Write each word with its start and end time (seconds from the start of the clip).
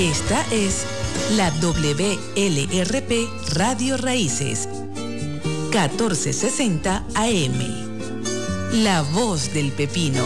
Esta 0.00 0.44
es 0.50 0.84
la 1.32 1.50
WLRP 1.60 3.28
Radio 3.52 3.98
Raíces, 3.98 4.66
1460 4.66 7.04
AM. 7.14 8.82
La 8.82 9.02
voz 9.02 9.52
del 9.52 9.72
pepino. 9.72 10.24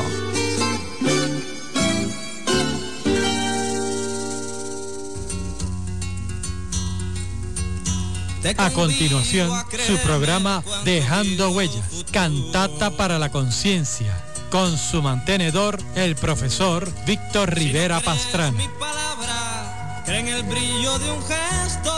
A 8.56 8.70
continuación, 8.70 9.50
su 9.84 9.98
programa 9.98 10.62
Dejando 10.84 11.50
Huellas, 11.50 12.04
Cantata 12.12 12.92
para 12.92 13.18
la 13.18 13.32
Conciencia, 13.32 14.16
con 14.50 14.78
su 14.78 15.02
mantenedor, 15.02 15.80
el 15.96 16.14
profesor 16.14 16.88
Víctor 17.06 17.52
Rivera 17.52 17.98
Pastrana. 17.98 18.62
En 20.06 20.28
el 20.28 20.42
brillo 20.42 20.98
de 20.98 21.10
un 21.10 21.22
gesto. 21.22 21.92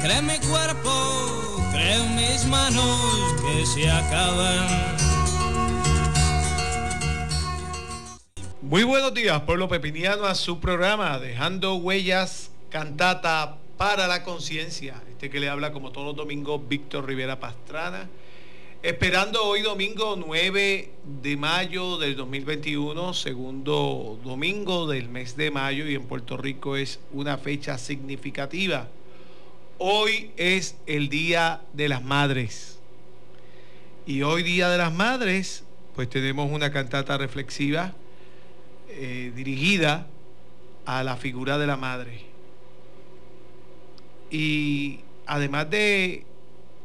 Cree 0.00 0.22
mi 0.22 0.38
cuerpo, 0.38 1.68
cree 1.70 1.96
en 1.96 2.16
mis 2.16 2.46
manos 2.46 3.34
que 3.42 3.66
se 3.66 3.90
acaban. 3.90 4.66
Muy 8.62 8.84
buenos 8.84 9.12
días, 9.12 9.42
pueblo 9.42 9.68
pepiniano, 9.68 10.24
a 10.24 10.34
su 10.34 10.58
programa 10.58 11.18
Dejando 11.18 11.74
Huellas, 11.74 12.50
Cantata 12.70 13.58
para 13.76 14.06
la 14.06 14.22
Conciencia. 14.22 14.94
Este 15.10 15.28
que 15.28 15.40
le 15.40 15.50
habla 15.50 15.72
como 15.72 15.92
todos 15.92 16.06
los 16.06 16.16
domingos, 16.16 16.66
Víctor 16.66 17.06
Rivera 17.06 17.38
Pastrana. 17.38 18.08
Esperando 18.82 19.44
hoy 19.44 19.60
domingo 19.60 20.16
9 20.16 20.90
de 21.20 21.36
mayo 21.36 21.98
del 21.98 22.16
2021, 22.16 23.12
segundo 23.12 24.18
domingo 24.24 24.86
del 24.86 25.10
mes 25.10 25.36
de 25.36 25.50
mayo 25.50 25.86
y 25.86 25.94
en 25.94 26.04
Puerto 26.04 26.38
Rico 26.38 26.76
es 26.76 26.98
una 27.12 27.36
fecha 27.36 27.76
significativa. 27.76 28.88
Hoy 29.76 30.30
es 30.38 30.76
el 30.86 31.10
Día 31.10 31.60
de 31.74 31.90
las 31.90 32.02
Madres. 32.02 32.78
Y 34.06 34.22
hoy 34.22 34.42
Día 34.42 34.70
de 34.70 34.78
las 34.78 34.94
Madres, 34.94 35.62
pues 35.94 36.08
tenemos 36.08 36.50
una 36.50 36.72
cantata 36.72 37.18
reflexiva 37.18 37.92
eh, 38.88 39.30
dirigida 39.36 40.06
a 40.86 41.04
la 41.04 41.18
figura 41.18 41.58
de 41.58 41.66
la 41.66 41.76
madre. 41.76 42.22
Y 44.30 45.00
además 45.26 45.68
de 45.68 46.24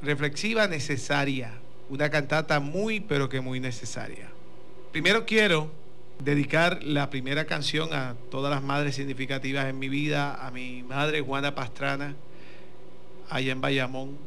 reflexiva, 0.01 0.67
necesaria. 0.67 1.61
Una 1.89 2.09
cantata 2.09 2.59
muy, 2.59 2.99
pero 2.99 3.29
que 3.29 3.41
muy 3.41 3.59
necesaria. 3.59 4.29
Primero 4.91 5.25
quiero 5.25 5.69
dedicar 6.23 6.83
la 6.83 7.09
primera 7.09 7.45
canción 7.45 7.93
a 7.93 8.15
todas 8.31 8.51
las 8.51 8.63
madres 8.63 8.95
significativas 8.95 9.65
en 9.67 9.77
mi 9.77 9.89
vida, 9.89 10.45
a 10.45 10.51
mi 10.51 10.83
madre 10.83 11.21
Juana 11.21 11.53
Pastrana, 11.53 12.15
allá 13.29 13.51
en 13.51 13.61
Bayamón, 13.61 14.17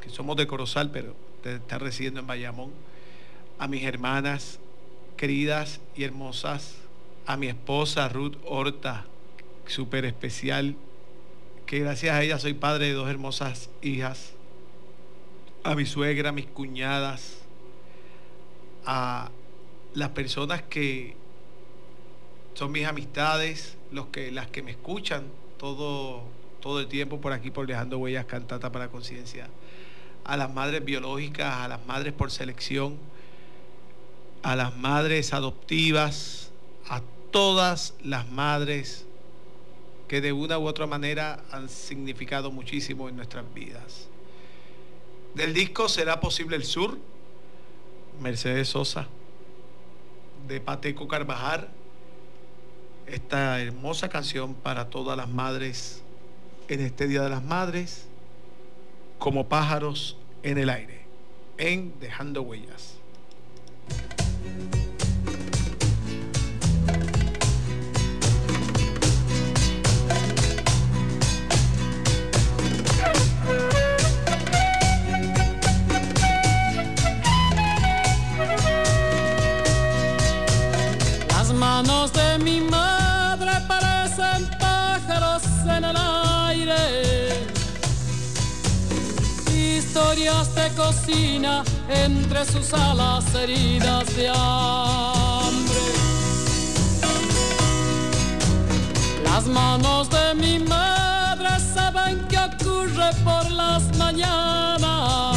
que 0.00 0.10
somos 0.10 0.36
de 0.36 0.46
Corozal, 0.46 0.90
pero 0.90 1.14
está 1.44 1.78
residiendo 1.78 2.20
en 2.20 2.26
Bayamón, 2.26 2.70
a 3.58 3.68
mis 3.68 3.84
hermanas 3.84 4.58
queridas 5.16 5.80
y 5.96 6.04
hermosas, 6.04 6.74
a 7.26 7.36
mi 7.36 7.46
esposa 7.46 8.08
Ruth 8.08 8.36
Horta, 8.44 9.06
súper 9.66 10.04
especial, 10.04 10.74
que 11.66 11.78
gracias 11.78 12.14
a 12.14 12.22
ella 12.22 12.38
soy 12.38 12.54
padre 12.54 12.86
de 12.86 12.92
dos 12.94 13.08
hermosas 13.08 13.70
hijas, 13.82 14.32
a 15.62 15.74
mi 15.74 15.86
suegra, 15.86 16.30
a 16.30 16.32
mis 16.32 16.46
cuñadas, 16.46 17.38
a 18.86 19.30
las 19.94 20.10
personas 20.10 20.62
que 20.62 21.16
son 22.54 22.72
mis 22.72 22.86
amistades, 22.86 23.76
los 23.90 24.06
que, 24.06 24.30
las 24.30 24.46
que 24.48 24.62
me 24.62 24.70
escuchan 24.70 25.24
todo, 25.58 26.22
todo 26.60 26.80
el 26.80 26.88
tiempo 26.88 27.20
por 27.20 27.32
aquí 27.32 27.50
por 27.50 27.66
Dejando 27.66 27.98
Huellas 27.98 28.26
Cantata 28.26 28.72
para 28.72 28.88
Conciencia, 28.88 29.48
a 30.24 30.36
las 30.36 30.52
madres 30.52 30.84
biológicas, 30.84 31.54
a 31.56 31.68
las 31.68 31.84
madres 31.86 32.12
por 32.12 32.30
selección, 32.30 32.98
a 34.42 34.56
las 34.56 34.76
madres 34.76 35.32
adoptivas, 35.32 36.50
a 36.88 37.02
todas 37.30 37.94
las 38.02 38.28
madres 38.30 39.06
que 40.08 40.20
de 40.20 40.32
una 40.32 40.58
u 40.58 40.66
otra 40.66 40.86
manera 40.86 41.44
han 41.52 41.68
significado 41.68 42.50
muchísimo 42.50 43.08
en 43.08 43.16
nuestras 43.16 43.44
vidas. 43.54 44.09
Del 45.34 45.54
disco 45.54 45.88
Será 45.88 46.20
Posible 46.20 46.56
el 46.56 46.64
Sur, 46.64 46.98
Mercedes 48.20 48.68
Sosa, 48.68 49.06
de 50.48 50.60
Pateco 50.60 51.06
Carvajal, 51.06 51.68
esta 53.06 53.60
hermosa 53.60 54.08
canción 54.08 54.54
para 54.54 54.90
todas 54.90 55.16
las 55.16 55.28
madres 55.28 56.02
en 56.68 56.80
este 56.80 57.06
Día 57.06 57.22
de 57.22 57.28
las 57.28 57.44
Madres, 57.44 58.06
como 59.18 59.48
pájaros 59.48 60.16
en 60.42 60.58
el 60.58 60.68
aire, 60.68 61.00
en 61.58 61.98
Dejando 62.00 62.42
Huellas. 62.42 62.96
Historias 90.10 90.52
de 90.56 90.68
cocina 90.70 91.62
entre 91.88 92.44
sus 92.44 92.74
alas 92.74 93.32
heridas 93.32 94.16
de 94.16 94.28
hambre. 94.28 95.80
Las 99.22 99.46
manos 99.46 100.10
de 100.10 100.34
mi 100.34 100.58
madre 100.58 101.50
saben 101.60 102.26
qué 102.28 102.38
ocurre 102.38 103.10
por 103.22 103.48
las 103.52 103.96
mañanas. 103.98 105.36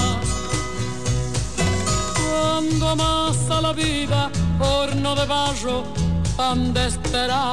Cuando 2.17 2.89
amasa 2.89 3.61
la 3.61 3.73
vida, 3.73 4.31
horno 4.59 5.13
de 5.13 5.25
barro, 5.27 5.83
pan 6.35 6.73
de 6.73 6.87
esperanza. 6.87 7.43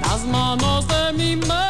Las 0.00 0.24
manos 0.24 0.88
de 0.88 1.12
mi 1.12 1.36
madre 1.36 1.69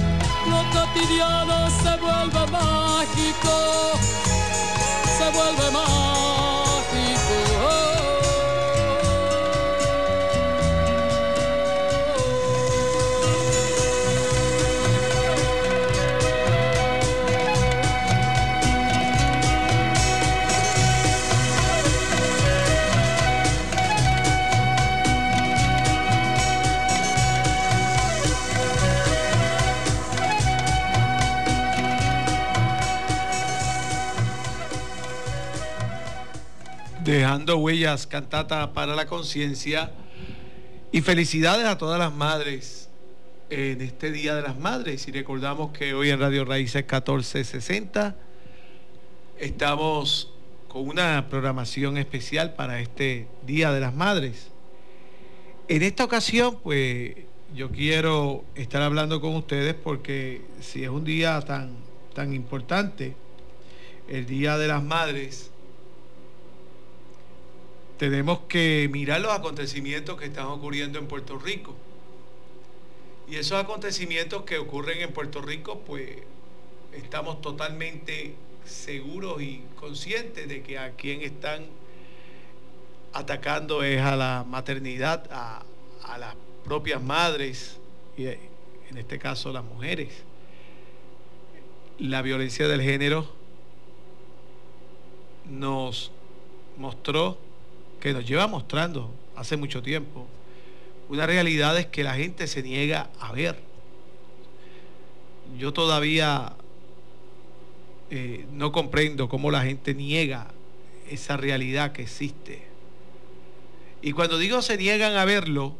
cotidiano 0.93 1.69
se 1.69 1.97
vuelve 1.97 2.51
mágico, 2.51 3.97
se 5.17 5.31
vuelve 5.31 5.71
mágico. 5.71 6.40
Dejando 37.03 37.57
huellas, 37.57 38.05
cantata 38.05 38.73
para 38.73 38.95
la 38.95 39.07
conciencia. 39.07 39.91
Y 40.91 41.01
felicidades 41.01 41.65
a 41.65 41.77
todas 41.77 41.97
las 41.97 42.13
madres 42.13 42.89
en 43.49 43.81
este 43.81 44.11
Día 44.11 44.35
de 44.35 44.43
las 44.43 44.59
Madres. 44.59 45.07
Y 45.07 45.11
recordamos 45.11 45.71
que 45.71 45.95
hoy 45.95 46.11
en 46.11 46.19
Radio 46.19 46.45
Raíces 46.45 46.83
1460 46.83 48.15
estamos 49.39 50.31
con 50.67 50.87
una 50.87 51.27
programación 51.27 51.97
especial 51.97 52.53
para 52.53 52.79
este 52.79 53.27
Día 53.47 53.71
de 53.71 53.79
las 53.79 53.95
Madres. 53.95 54.51
En 55.67 55.81
esta 55.81 56.03
ocasión, 56.03 56.59
pues 56.61 57.15
yo 57.55 57.71
quiero 57.71 58.45
estar 58.53 58.83
hablando 58.83 59.21
con 59.21 59.35
ustedes 59.35 59.73
porque 59.73 60.41
si 60.59 60.83
es 60.83 60.89
un 60.89 61.03
día 61.03 61.41
tan, 61.41 61.77
tan 62.13 62.33
importante, 62.33 63.15
el 64.07 64.25
Día 64.25 64.57
de 64.57 64.67
las 64.67 64.83
Madres, 64.83 65.50
tenemos 68.01 68.39
que 68.47 68.89
mirar 68.91 69.21
los 69.21 69.31
acontecimientos 69.31 70.17
que 70.17 70.25
están 70.25 70.47
ocurriendo 70.47 70.97
en 70.97 71.05
Puerto 71.05 71.37
Rico. 71.37 71.75
Y 73.29 73.35
esos 73.35 73.63
acontecimientos 73.63 74.41
que 74.41 74.57
ocurren 74.57 75.03
en 75.03 75.13
Puerto 75.13 75.39
Rico, 75.39 75.81
pues 75.85 76.09
estamos 76.93 77.43
totalmente 77.43 78.33
seguros 78.65 79.39
y 79.43 79.61
conscientes 79.79 80.49
de 80.49 80.63
que 80.63 80.79
a 80.79 80.93
quien 80.93 81.21
están 81.21 81.67
atacando 83.13 83.83
es 83.83 84.01
a 84.01 84.15
la 84.15 84.45
maternidad, 84.49 85.29
a, 85.31 85.63
a 86.01 86.17
las 86.17 86.33
propias 86.65 87.03
madres, 87.03 87.77
y 88.17 88.25
en 88.25 88.97
este 88.97 89.19
caso 89.19 89.53
las 89.53 89.63
mujeres. 89.63 90.09
La 91.99 92.23
violencia 92.23 92.67
del 92.67 92.81
género 92.81 93.27
nos 95.47 96.11
mostró 96.77 97.50
que 98.01 98.11
nos 98.11 98.27
lleva 98.27 98.47
mostrando 98.47 99.09
hace 99.37 99.55
mucho 99.55 99.81
tiempo 99.81 100.27
una 101.11 101.25
realidad 101.25 101.77
es 101.77 101.87
que 101.87 102.05
la 102.05 102.13
gente 102.13 102.47
se 102.47 102.63
niega 102.63 103.09
a 103.19 103.33
ver. 103.33 103.59
Yo 105.59 105.73
todavía 105.73 106.53
eh, 108.09 108.45
no 108.53 108.71
comprendo 108.71 109.27
cómo 109.27 109.51
la 109.51 109.61
gente 109.63 109.93
niega 109.93 110.47
esa 111.09 111.35
realidad 111.35 111.91
que 111.91 112.03
existe. 112.03 112.63
Y 114.01 114.13
cuando 114.13 114.37
digo 114.37 114.61
se 114.61 114.77
niegan 114.77 115.17
a 115.17 115.25
verlo, 115.25 115.75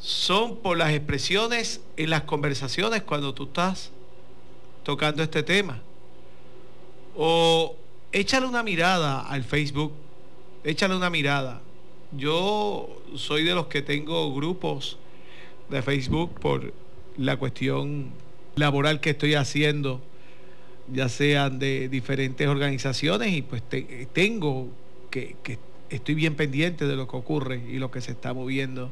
son 0.00 0.56
por 0.56 0.78
las 0.78 0.94
expresiones 0.94 1.82
en 1.98 2.08
las 2.08 2.22
conversaciones 2.22 3.02
cuando 3.02 3.34
tú 3.34 3.44
estás 3.44 3.90
tocando 4.82 5.22
este 5.22 5.42
tema. 5.42 5.82
O 7.18 7.76
échale 8.12 8.46
una 8.46 8.62
mirada 8.62 9.20
al 9.20 9.44
Facebook 9.44 9.92
échale 10.64 10.96
una 10.96 11.10
mirada. 11.10 11.60
Yo 12.12 12.88
soy 13.16 13.44
de 13.44 13.54
los 13.54 13.66
que 13.66 13.82
tengo 13.82 14.34
grupos 14.34 14.98
de 15.68 15.82
Facebook 15.82 16.38
por 16.40 16.72
la 17.16 17.36
cuestión 17.36 18.10
laboral 18.56 19.00
que 19.00 19.10
estoy 19.10 19.34
haciendo, 19.34 20.00
ya 20.90 21.08
sean 21.08 21.58
de 21.58 21.88
diferentes 21.88 22.48
organizaciones, 22.48 23.32
y 23.32 23.42
pues 23.42 23.62
tengo 24.12 24.68
que, 25.10 25.36
estoy 25.90 26.14
bien 26.14 26.34
pendiente 26.34 26.86
de 26.86 26.96
lo 26.96 27.06
que 27.08 27.16
ocurre 27.16 27.62
y 27.68 27.78
lo 27.78 27.90
que 27.90 28.00
se 28.00 28.12
está 28.12 28.32
moviendo. 28.32 28.90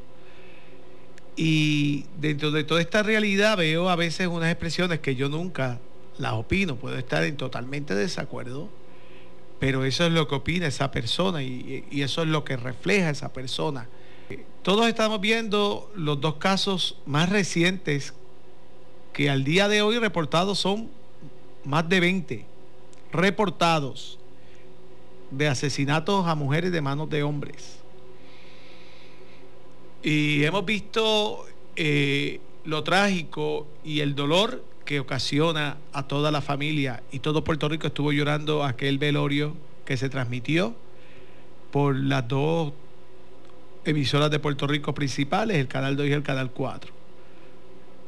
Y 1.36 2.04
dentro 2.18 2.50
de 2.50 2.64
toda 2.64 2.80
esta 2.80 3.02
realidad 3.02 3.56
veo 3.56 3.88
a 3.88 3.96
veces 3.96 4.26
unas 4.26 4.50
expresiones 4.50 5.00
que 5.00 5.16
yo 5.16 5.28
nunca 5.28 5.78
las 6.18 6.32
opino, 6.32 6.76
puedo 6.76 6.96
estar 6.96 7.24
en 7.24 7.36
totalmente 7.36 7.94
desacuerdo 7.94 8.68
pero 9.58 9.84
eso 9.84 10.06
es 10.06 10.12
lo 10.12 10.28
que 10.28 10.34
opina 10.34 10.66
esa 10.66 10.90
persona 10.90 11.42
y, 11.42 11.84
eso 11.90 12.22
es 12.22 12.28
lo 12.28 12.44
que 12.44 12.56
refleja 12.56 13.10
esa 13.10 13.32
persona. 13.32 13.88
Todos 14.62 14.88
estamos 14.88 15.20
viendo 15.20 15.90
los 15.94 16.20
dos 16.20 16.34
casos 16.34 16.98
más 17.06 17.28
recientes 17.28 18.14
que 19.12 19.30
al 19.30 19.44
día 19.44 19.68
de 19.68 19.82
hoy 19.82 19.98
reportados 19.98 20.58
son 20.58 20.90
más 21.64 21.88
de 21.88 22.00
20 22.00 22.46
reportados 23.12 24.18
de 25.30 25.48
asesinatos 25.48 26.26
a 26.26 26.34
mujeres 26.34 26.72
de 26.72 26.80
manos 26.80 27.08
de 27.08 27.22
hombres. 27.22 27.78
Y 30.02 30.44
hemos 30.44 30.64
visto 30.64 31.46
eh, 31.74 32.40
lo 32.64 32.84
trágico 32.84 33.66
y 33.84 34.00
el 34.00 34.14
dolor 34.14 34.62
que 34.86 35.00
ocasiona 35.00 35.76
a 35.92 36.04
toda 36.08 36.30
la 36.30 36.40
familia 36.40 37.02
y 37.12 37.18
todo 37.18 37.44
Puerto 37.44 37.68
Rico 37.68 37.88
estuvo 37.88 38.12
llorando 38.12 38.64
aquel 38.64 38.96
velorio 38.96 39.54
que 39.84 39.98
se 39.98 40.08
transmitió 40.08 40.74
por 41.70 41.94
las 41.94 42.26
dos 42.26 42.72
emisoras 43.84 44.30
de 44.30 44.38
Puerto 44.38 44.66
Rico 44.66 44.94
principales, 44.94 45.58
el 45.58 45.68
Canal 45.68 45.96
2 45.96 46.06
y 46.06 46.12
el 46.12 46.22
Canal 46.22 46.50
4. 46.50 46.92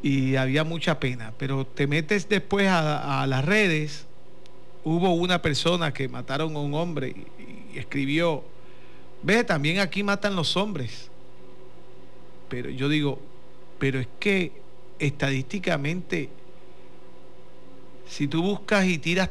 Y 0.02 0.36
había 0.36 0.64
mucha 0.64 0.98
pena, 0.98 1.34
pero 1.36 1.66
te 1.66 1.86
metes 1.86 2.28
después 2.28 2.68
a, 2.68 3.26
las 3.26 3.44
redes, 3.44 4.06
hubo 4.84 5.12
una 5.12 5.42
persona 5.42 5.92
que 5.92 6.08
mataron 6.08 6.56
a 6.56 6.60
un 6.60 6.72
hombre 6.74 7.08
y, 7.08 7.74
y 7.76 7.78
escribió, 7.78 8.44
ve, 9.22 9.44
también 9.44 9.80
aquí 9.80 10.02
matan 10.02 10.36
los 10.36 10.56
hombres. 10.56 11.10
Pero 12.48 12.70
yo 12.70 12.88
digo, 12.88 13.20
pero 13.78 13.98
es 13.98 14.08
que 14.18 14.52
estadísticamente 14.98 16.30
si 18.08 18.26
tú 18.26 18.42
buscas 18.42 18.86
y 18.86 18.98
tiras 18.98 19.30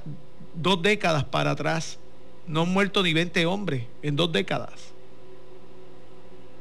dos 0.53 0.81
décadas 0.81 1.23
para 1.25 1.51
atrás, 1.51 1.99
no 2.47 2.61
han 2.61 2.69
muerto 2.69 3.03
ni 3.03 3.13
20 3.13 3.45
hombres 3.45 3.83
en 4.01 4.15
dos 4.15 4.31
décadas. 4.31 4.93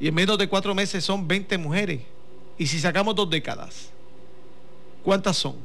Y 0.01 0.09
en 0.09 0.15
menos 0.15 0.37
de 0.39 0.49
cuatro 0.49 0.75
meses 0.75 1.05
son 1.05 1.27
20 1.27 1.57
mujeres. 1.59 2.01
Y 2.59 2.67
si 2.67 2.79
sacamos 2.81 3.15
dos 3.15 3.31
décadas, 3.31 3.91
¿cuántas 5.03 5.37
son? 5.37 5.57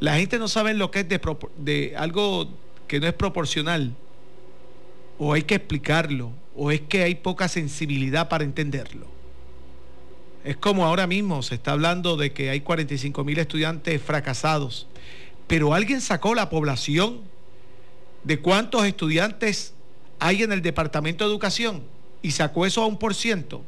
La 0.00 0.16
gente 0.16 0.38
no 0.38 0.48
sabe 0.48 0.74
lo 0.74 0.90
que 0.90 1.00
es 1.00 1.08
de, 1.08 1.20
de 1.56 1.96
algo 1.96 2.48
que 2.88 3.00
no 3.00 3.06
es 3.06 3.12
proporcional. 3.12 3.94
O 5.18 5.32
hay 5.32 5.42
que 5.42 5.56
explicarlo. 5.56 6.32
O 6.56 6.70
es 6.70 6.80
que 6.80 7.02
hay 7.02 7.14
poca 7.16 7.48
sensibilidad 7.48 8.28
para 8.28 8.44
entenderlo. 8.44 9.13
Es 10.44 10.58
como 10.58 10.84
ahora 10.84 11.06
mismo 11.06 11.42
se 11.42 11.54
está 11.54 11.72
hablando 11.72 12.18
de 12.18 12.32
que 12.34 12.50
hay 12.50 12.60
45 12.60 13.24
mil 13.24 13.38
estudiantes 13.38 14.00
fracasados, 14.02 14.86
pero 15.46 15.72
alguien 15.72 16.02
sacó 16.02 16.34
la 16.34 16.50
población 16.50 17.20
de 18.24 18.38
cuántos 18.40 18.84
estudiantes 18.84 19.72
hay 20.18 20.42
en 20.42 20.52
el 20.52 20.60
Departamento 20.60 21.24
de 21.24 21.30
Educación 21.30 21.82
y 22.20 22.32
sacó 22.32 22.66
eso 22.66 22.82
a 22.82 22.86
un 22.86 22.98
por 22.98 23.14
ciento. 23.14 23.62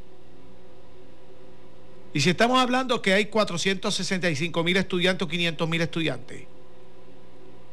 Y 2.13 2.21
si 2.21 2.29
estamos 2.29 2.59
hablando 2.59 3.01
que 3.01 3.13
hay 3.13 3.25
465 3.25 4.63
mil 4.63 4.77
estudiantes 4.77 5.25
o 5.25 5.29
500 5.29 5.69
mil 5.69 5.81
estudiantes, 5.81 6.43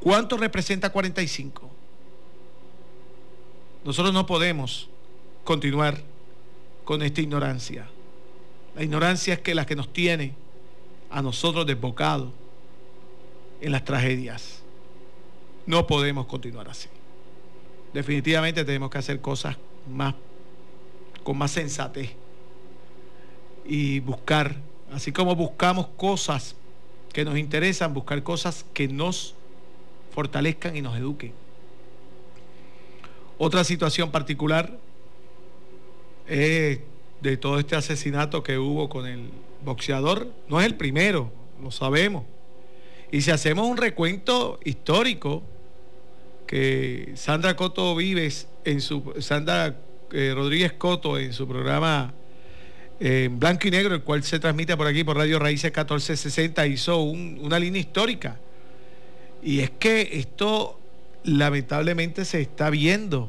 ¿cuánto 0.00 0.38
representa 0.38 0.90
45? 0.90 1.70
Nosotros 3.84 4.14
no 4.14 4.24
podemos 4.24 4.88
continuar 5.44 6.00
con 6.84 7.02
esta 7.02 7.20
ignorancia. 7.20 7.86
La 8.74 8.82
ignorancia 8.82 9.34
es 9.34 9.40
que 9.40 9.54
la 9.54 9.66
que 9.66 9.76
nos 9.76 9.92
tiene 9.92 10.34
a 11.10 11.22
nosotros 11.22 11.66
desbocados 11.66 12.30
en 13.60 13.72
las 13.72 13.84
tragedias. 13.84 14.62
No 15.66 15.86
podemos 15.86 16.26
continuar 16.26 16.68
así. 16.68 16.88
Definitivamente 17.92 18.64
tenemos 18.64 18.90
que 18.90 18.98
hacer 18.98 19.20
cosas 19.20 19.56
más 19.88 20.14
con 21.22 21.38
más 21.38 21.52
sensatez 21.52 22.10
y 23.64 24.00
buscar, 24.00 24.56
así 24.92 25.10
como 25.10 25.34
buscamos 25.34 25.86
cosas 25.96 26.54
que 27.12 27.24
nos 27.24 27.38
interesan 27.38 27.94
buscar 27.94 28.22
cosas 28.22 28.66
que 28.74 28.88
nos 28.88 29.34
fortalezcan 30.12 30.76
y 30.76 30.82
nos 30.82 30.96
eduquen. 30.96 31.32
Otra 33.38 33.64
situación 33.64 34.10
particular 34.10 34.76
es 36.26 36.80
de 37.20 37.36
todo 37.36 37.58
este 37.58 37.76
asesinato 37.76 38.42
que 38.42 38.58
hubo 38.58 38.88
con 38.88 39.06
el 39.06 39.30
boxeador. 39.64 40.28
No 40.48 40.60
es 40.60 40.66
el 40.66 40.74
primero, 40.74 41.32
lo 41.62 41.70
sabemos. 41.70 42.24
Y 43.10 43.22
si 43.22 43.30
hacemos 43.30 43.66
un 43.66 43.76
recuento 43.76 44.58
histórico, 44.64 45.42
que 46.46 47.12
Sandra 47.14 47.56
Coto 47.56 47.96
Vives 47.96 48.48
en 48.64 48.80
su 48.80 49.14
Sandra 49.20 49.76
eh, 50.12 50.32
Rodríguez 50.34 50.72
Coto 50.74 51.18
en 51.18 51.32
su 51.32 51.48
programa 51.48 52.12
eh, 53.00 53.28
blanco 53.30 53.66
y 53.68 53.70
negro, 53.70 53.94
el 53.94 54.02
cual 54.02 54.22
se 54.22 54.38
transmite 54.38 54.76
por 54.76 54.86
aquí 54.86 55.02
por 55.02 55.16
Radio 55.16 55.38
Raíces 55.38 55.72
1460, 55.72 56.66
hizo 56.66 57.00
una 57.00 57.58
línea 57.58 57.80
histórica. 57.80 58.38
Y 59.42 59.60
es 59.60 59.70
que 59.70 60.10
esto 60.12 60.78
lamentablemente 61.24 62.24
se 62.24 62.40
está 62.40 62.70
viendo. 62.70 63.28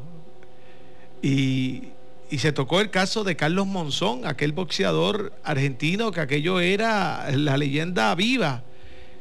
Y, 1.21 1.89
y 2.29 2.39
se 2.39 2.51
tocó 2.51 2.81
el 2.81 2.89
caso 2.89 3.23
de 3.23 3.35
Carlos 3.35 3.67
Monzón, 3.67 4.25
aquel 4.25 4.51
boxeador 4.51 5.33
argentino 5.43 6.11
que 6.11 6.21
aquello 6.21 6.59
era 6.59 7.29
la 7.31 7.57
leyenda 7.57 8.13
viva. 8.15 8.63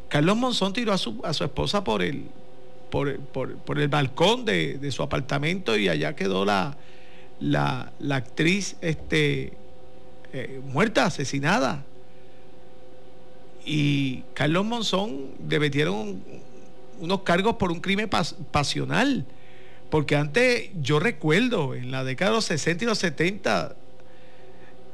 Carlos 0.09 0.37
Monzón 0.37 0.73
tiró 0.73 0.93
a 0.93 0.99
su, 0.99 1.21
a 1.25 1.33
su 1.35 1.45
esposa 1.45 1.85
por 1.85 2.03
el, 2.03 2.27
por, 2.91 3.19
por, 3.21 3.79
el 3.79 3.89
balcón 3.89 4.45
de, 4.45 4.91
su 4.91 5.03
apartamento 5.03 5.77
y 5.77 5.89
allá 5.89 6.15
quedó 6.15 6.45
la, 6.45 6.77
la, 7.41 7.93
actriz 8.11 8.77
este, 8.81 9.53
eh, 10.33 10.61
muerta, 10.73 11.07
asesinada. 11.07 11.85
Y 13.67 14.23
Carlos 14.35 14.65
Monzón 14.65 15.31
le 15.49 15.59
metieron 15.59 16.23
unos 17.01 17.21
cargos 17.23 17.57
por 17.57 17.73
un 17.73 17.81
crimen 17.81 18.09
pasional. 18.09 19.27
Porque 19.91 20.17
antes, 20.17 20.71
yo 20.81 20.99
recuerdo, 20.99 21.75
en 21.75 21.91
la 21.91 22.05
década 22.05 22.33
de 22.33 22.37
los 22.37 22.45
60 22.47 22.85
y 22.85 22.87
los 22.87 22.99
70, 22.99 23.77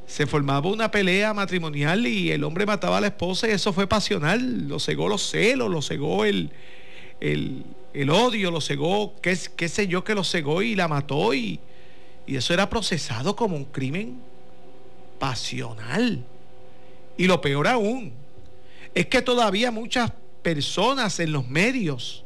se 0.06 0.26
formaba 0.26 0.68
una 0.68 0.90
pelea 0.90 1.32
matrimonial 1.32 2.06
y 2.06 2.32
el 2.32 2.42
hombre 2.44 2.66
mataba 2.66 2.98
a 2.98 3.00
la 3.00 3.06
esposa 3.06 3.48
y 3.48 3.52
eso 3.52 3.72
fue 3.72 3.86
pasional. 3.86 4.68
Lo 4.68 4.78
cegó 4.78 5.08
los 5.08 5.30
celos, 5.30 5.70
lo 5.70 5.82
cegó 5.82 6.24
el, 6.24 6.50
el, 7.20 8.10
odio, 8.10 8.50
lo 8.50 8.60
cegó, 8.60 9.14
qué, 9.22 9.38
qué, 9.56 9.68
sé 9.68 9.86
yo, 9.86 10.02
que 10.02 10.14
lo 10.14 10.24
cegó 10.24 10.62
y 10.62 10.74
la 10.74 10.88
mató 10.88 11.32
y, 11.32 11.60
y 12.26 12.36
eso 12.36 12.52
era 12.52 12.68
procesado 12.68 13.36
como 13.36 13.56
un 13.56 13.66
crimen 13.66 14.20
pasional. 15.18 16.24
Y 17.16 17.26
lo 17.26 17.40
peor 17.40 17.68
aún, 17.68 18.12
es 18.94 19.06
que 19.06 19.22
todavía 19.22 19.70
muchas 19.70 20.12
personas 20.42 21.20
en 21.20 21.32
los 21.32 21.48
medios 21.48 22.24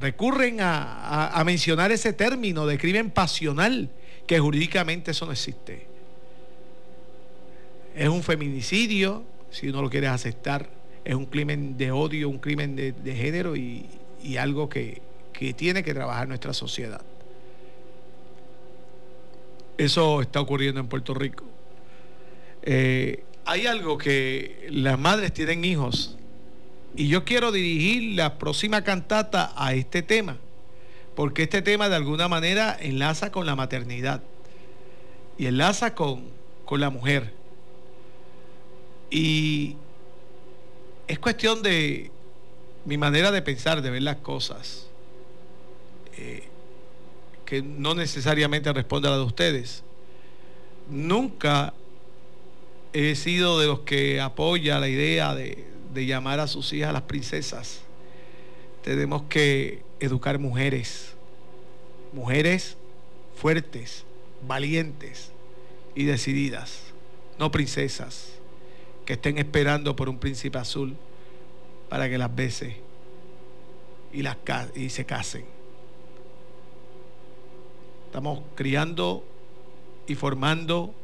recurren 0.00 0.58
a, 0.60 1.42
mencionar 1.44 1.92
ese 1.92 2.12
término 2.12 2.66
de 2.66 2.78
crimen 2.78 3.10
pasional, 3.10 3.90
que 4.26 4.38
jurídicamente 4.38 5.10
eso 5.10 5.26
no 5.26 5.32
existe. 5.32 5.86
Es 7.94 8.08
un 8.08 8.22
feminicidio, 8.22 9.24
si 9.50 9.68
uno 9.68 9.82
lo 9.82 9.90
quiere 9.90 10.08
aceptar, 10.08 10.68
es 11.04 11.14
un 11.14 11.26
crimen 11.26 11.76
de 11.76 11.92
odio, 11.92 12.28
un 12.28 12.38
crimen 12.38 12.74
de, 12.76 13.14
género 13.14 13.56
y, 13.56 13.88
algo 14.38 14.68
que, 14.68 15.02
tiene 15.56 15.82
que 15.82 15.92
trabajar 15.92 16.26
nuestra 16.26 16.54
sociedad. 16.54 17.02
Eso 19.76 20.22
está 20.22 20.40
ocurriendo 20.40 20.80
en 20.80 20.86
Puerto 20.86 21.14
Rico. 21.14 21.44
Eh, 22.62 23.24
hay 23.44 23.66
algo 23.66 23.98
que 23.98 24.66
las 24.70 24.98
madres 24.98 25.32
tienen 25.32 25.64
hijos 25.64 26.16
y 26.96 27.08
yo 27.08 27.24
quiero 27.24 27.50
dirigir 27.50 28.16
la 28.16 28.38
próxima 28.38 28.84
cantata 28.84 29.52
a 29.56 29.74
este 29.74 30.02
tema, 30.02 30.36
porque 31.16 31.44
este 31.44 31.60
tema 31.60 31.88
de 31.88 31.96
alguna 31.96 32.28
manera 32.28 32.76
enlaza 32.80 33.32
con 33.32 33.46
la 33.46 33.56
maternidad 33.56 34.22
y 35.36 35.46
enlaza 35.46 35.94
con, 35.94 36.24
con 36.64 36.80
la 36.80 36.90
mujer. 36.90 37.32
Y 39.10 39.76
es 41.08 41.18
cuestión 41.18 41.62
de 41.62 42.10
mi 42.84 42.96
manera 42.96 43.32
de 43.32 43.42
pensar, 43.42 43.82
de 43.82 43.90
ver 43.90 44.02
las 44.02 44.16
cosas, 44.16 44.86
eh, 46.16 46.44
que 47.44 47.60
no 47.62 47.94
necesariamente 47.94 48.72
responde 48.72 49.08
a 49.08 49.12
la 49.12 49.16
de 49.18 49.24
ustedes. 49.24 49.82
Nunca 50.88 51.74
he 52.92 53.16
sido 53.16 53.58
de 53.58 53.66
los 53.66 53.80
que 53.80 54.20
apoya 54.20 54.78
la 54.78 54.88
idea 54.88 55.34
de, 55.34 55.73
de 55.94 56.06
llamar 56.06 56.40
a 56.40 56.46
sus 56.46 56.72
hijas 56.72 56.92
las 56.92 57.02
princesas. 57.02 57.80
Tenemos 58.82 59.22
que 59.22 59.82
educar 60.00 60.38
mujeres, 60.38 61.14
mujeres 62.12 62.76
fuertes, 63.36 64.04
valientes 64.46 65.30
y 65.94 66.04
decididas, 66.04 66.80
no 67.38 67.50
princesas 67.50 68.28
que 69.06 69.14
estén 69.14 69.38
esperando 69.38 69.96
por 69.96 70.08
un 70.08 70.18
príncipe 70.18 70.58
azul 70.58 70.96
para 71.88 72.08
que 72.08 72.18
las 72.18 72.34
bese 72.34 72.76
y, 74.12 74.24
y 74.74 74.90
se 74.90 75.04
casen. 75.04 75.44
Estamos 78.06 78.40
criando 78.54 79.24
y 80.06 80.14
formando 80.14 80.94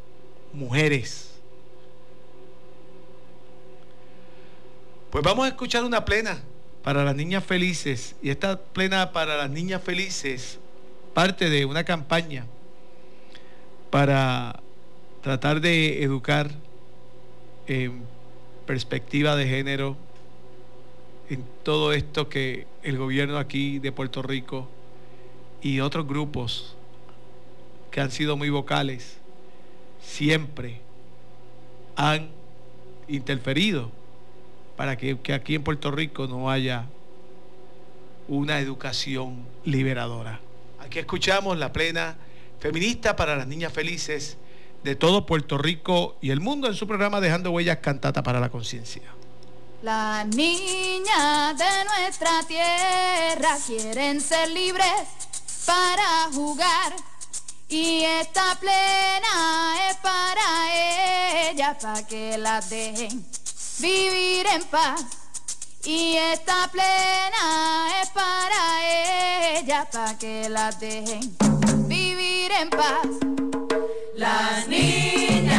mujeres 0.53 1.30
Pues 5.11 5.25
vamos 5.25 5.45
a 5.45 5.49
escuchar 5.49 5.83
una 5.83 6.05
plena 6.05 6.40
para 6.85 7.05
las 7.05 7.17
niñas 7.17 7.45
felices. 7.45 8.14
Y 8.23 8.31
esta 8.31 8.61
plena 8.61 9.11
para 9.12 9.37
las 9.37 9.50
niñas 9.50 9.83
felices 9.83 10.61
parte 11.14 11.50
de 11.50 11.64
una 11.64 11.83
campaña 11.83 12.47
para 13.90 14.61
tratar 15.21 15.61
de 15.61 16.05
educar 16.05 16.52
en 17.67 18.05
perspectiva 18.67 19.35
de 19.35 19.49
género 19.49 19.97
en 21.29 21.45
todo 21.64 21.93
esto 21.93 22.29
que 22.29 22.69
el 22.85 22.97
gobierno 22.97 23.38
aquí 23.38 23.81
de 23.81 23.90
Puerto 23.90 24.23
Rico 24.23 24.69
y 25.61 25.81
otros 25.81 26.07
grupos 26.07 26.76
que 27.90 28.00
han 28.00 28.12
sido 28.12 28.37
muy 28.37 28.50
vocales 28.50 29.19
siempre 30.00 30.81
han 31.97 32.31
interferido 33.09 33.90
para 34.81 34.97
que, 34.97 35.19
aquí 35.35 35.57
en 35.57 35.63
Puerto 35.63 35.91
Rico 35.91 36.27
no 36.27 36.51
haya 36.51 36.87
una 38.29 38.61
educación 38.61 39.47
liberadora. 39.63 40.41
Aquí 40.79 40.99
escuchamos 40.99 41.59
la 41.59 41.71
plena 41.71 42.17
feminista 42.61 43.15
para 43.15 43.37
las 43.37 43.47
niñas 43.47 43.75
felices 43.75 44.39
de 44.83 44.97
todo 44.97 45.27
Puerto 45.27 45.59
Rico 45.59 46.17
y 46.23 46.31
el 46.31 46.41
mundo 46.41 46.67
en 46.67 46.73
su 46.73 46.87
programa 46.87 47.21
Dejando 47.21 47.51
Huellas 47.51 47.77
Cantata 47.83 48.23
para 48.23 48.41
la 48.41 48.49
Conciencia. 48.49 49.03
Las 49.83 50.27
niñas 50.29 51.59
de 51.59 51.85
nuestra 51.85 52.43
tierra 52.49 53.59
quieren 53.67 54.19
ser 54.23 54.49
libres 54.49 54.95
para 55.67 56.33
jugar 56.33 56.95
y 57.69 58.05
esta 58.05 58.59
plena 58.59 59.91
es 59.91 59.97
para 59.97 61.51
ellas, 61.51 61.77
para 61.83 62.07
que 62.07 62.39
las 62.39 62.71
dejen 62.71 63.40
vivir 63.81 64.47
en 64.47 64.63
paz. 64.65 65.05
Y 65.85 66.17
esta 66.17 66.69
plena 66.71 68.03
es 68.03 68.11
para 68.11 69.59
ella, 69.59 69.89
para 69.91 70.19
que 70.19 70.49
la 70.49 70.71
dejen 70.73 71.37
vivir 71.89 72.53
en 72.53 72.71
paz. 72.71 73.09
Las 74.15 74.69
niñas 74.69 75.50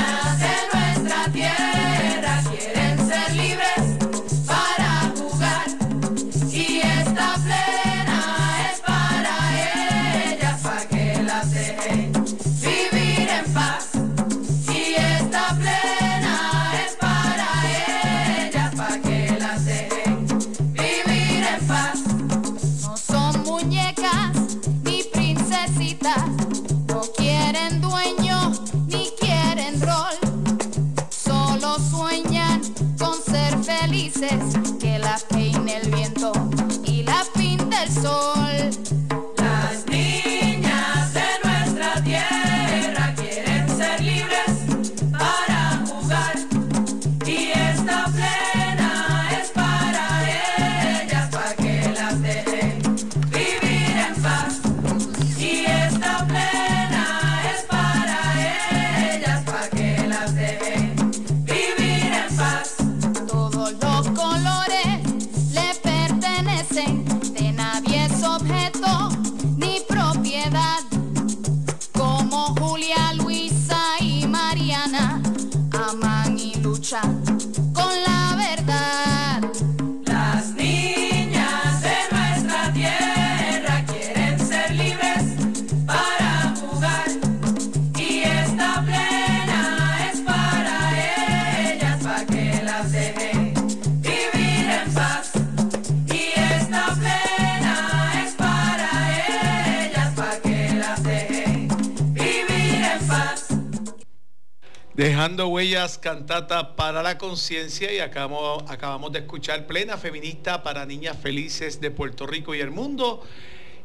cantata 106.02 106.76
para 106.76 107.02
la 107.02 107.18
conciencia 107.18 107.94
y 107.94 108.00
acabamos, 108.00 108.64
acabamos 108.70 109.12
de 109.12 109.20
escuchar 109.20 109.68
Plena 109.68 109.98
Feminista 109.98 110.64
para 110.64 110.86
Niñas 110.86 111.16
Felices 111.18 111.80
de 111.80 111.92
Puerto 111.92 112.28
Rico 112.28 112.54
y 112.54 112.60
el 112.60 112.72
mundo. 112.72 113.24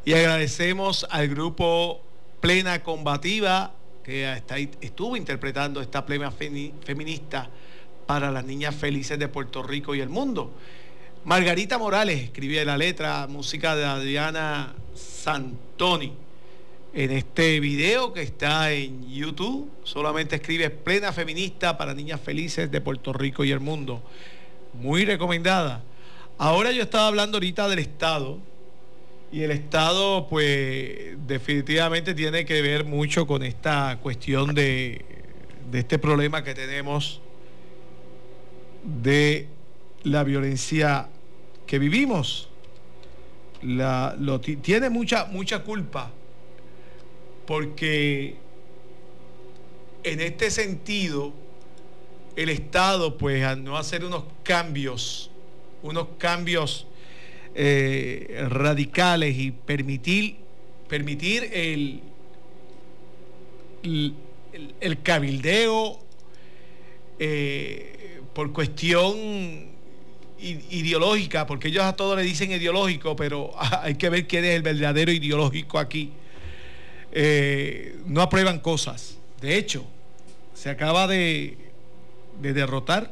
Y 0.05 0.15
agradecemos 0.15 1.07
al 1.11 1.29
grupo 1.29 2.01
Plena 2.41 2.83
Combativa 2.83 3.73
que 4.03 4.33
está- 4.33 4.59
estuvo 4.59 5.17
interpretando 5.17 5.81
esta 5.81 6.07
plena 6.07 6.31
femi- 6.33 6.73
feminista 6.85 7.51
para 8.07 8.31
las 8.31 8.45
niñas 8.45 8.75
felices 8.75 9.19
de 9.19 9.29
Puerto 9.29 9.63
Rico 9.63 9.95
y 9.95 10.01
el 10.01 10.09
mundo. 10.09 10.53
Margarita 11.25 11.77
Morales 11.77 12.23
escribía 12.23 12.65
la 12.65 12.79
letra, 12.79 13.27
música 13.27 13.75
de 13.75 13.85
Adriana 13.85 14.75
Santoni 14.95 16.13
en 16.97 17.13
este 17.13 17.61
video 17.61 18.15
que 18.15 18.23
está 18.23 18.73
en 18.73 19.07
YouTube. 19.07 19.71
Solamente 19.85 20.37
escribe 20.37 20.71
Plena 20.71 21.13
Feminista 21.13 21.77
para 21.77 21.93
Niñas 21.93 22.23
Felices 22.23 22.71
de 22.71 22.81
Puerto 22.81 23.13
Rico 23.13 23.45
y 23.45 23.53
el 23.53 23.61
mundo. 23.61 24.03
Muy 24.73 25.05
recomendada. 25.05 25.85
Ahora 26.39 26.73
yo 26.73 26.83
estaba 26.83 27.09
hablando 27.09 27.37
ahorita 27.37 27.69
del 27.69 27.81
Estado. 27.81 28.39
Y 29.31 29.43
el 29.43 29.51
Estado, 29.51 30.27
pues, 30.29 31.19
definitivamente 31.27 32.15
tiene 32.15 32.47
que 32.47 32.63
ver 32.63 32.87
mucho 32.87 33.27
con 33.27 33.43
esta 33.43 33.99
cuestión 34.03 34.55
de, 34.55 35.05
de 35.71 35.79
este 35.79 35.99
problema 35.99 36.43
que 36.43 36.55
tenemos 36.55 37.21
de 39.03 39.49
la 40.03 40.25
violencia 40.25 41.11
que 41.67 41.79
vivimos. 41.79 42.49
La, 43.61 44.17
tiene 44.63 44.89
mucha, 44.89 45.27
mucha 45.27 45.63
culpa 45.63 46.11
porque 47.47 48.37
en 50.03 50.21
este 50.21 50.51
sentido 50.51 51.33
el 52.37 52.49
Estado 52.49 53.17
pues 53.17 53.45
al 53.45 53.65
no 53.65 53.77
hacer 53.77 54.05
unos 54.05 54.25
cambios 54.43 55.31
unos 55.83 56.09
cambios 56.19 56.87
eh, 57.55 58.45
radicales 58.49 59.37
y 59.39 59.51
permitir 59.51 60.37
permitir 60.89 61.49
el 61.53 62.03
el, 64.81 65.03
cabildeo 65.03 65.99
eh, 67.19 68.21
por 68.35 68.53
cuestión 68.53 69.77
ideológica, 70.39 71.47
porque 71.47 71.69
ellos 71.69 71.85
a 71.85 71.95
todos 71.95 72.17
le 72.17 72.23
dicen 72.23 72.51
ideológico, 72.51 73.17
pero 73.17 73.53
hay 73.83 73.95
que 73.95 74.11
ver 74.11 74.27
quién 74.27 74.45
es 74.45 74.57
el 74.57 74.63
verdadero 74.63 75.13
ideológico 75.13 75.79
aquí 75.79 76.13
eh, 77.19 77.97
no 78.05 78.21
aprueban 78.21 78.59
cosas. 78.61 79.17
De 79.41 79.57
hecho, 79.57 79.87
se 80.53 80.69
acaba 80.69 81.07
de, 81.07 81.57
de 82.43 82.53
derrotar, 82.53 83.11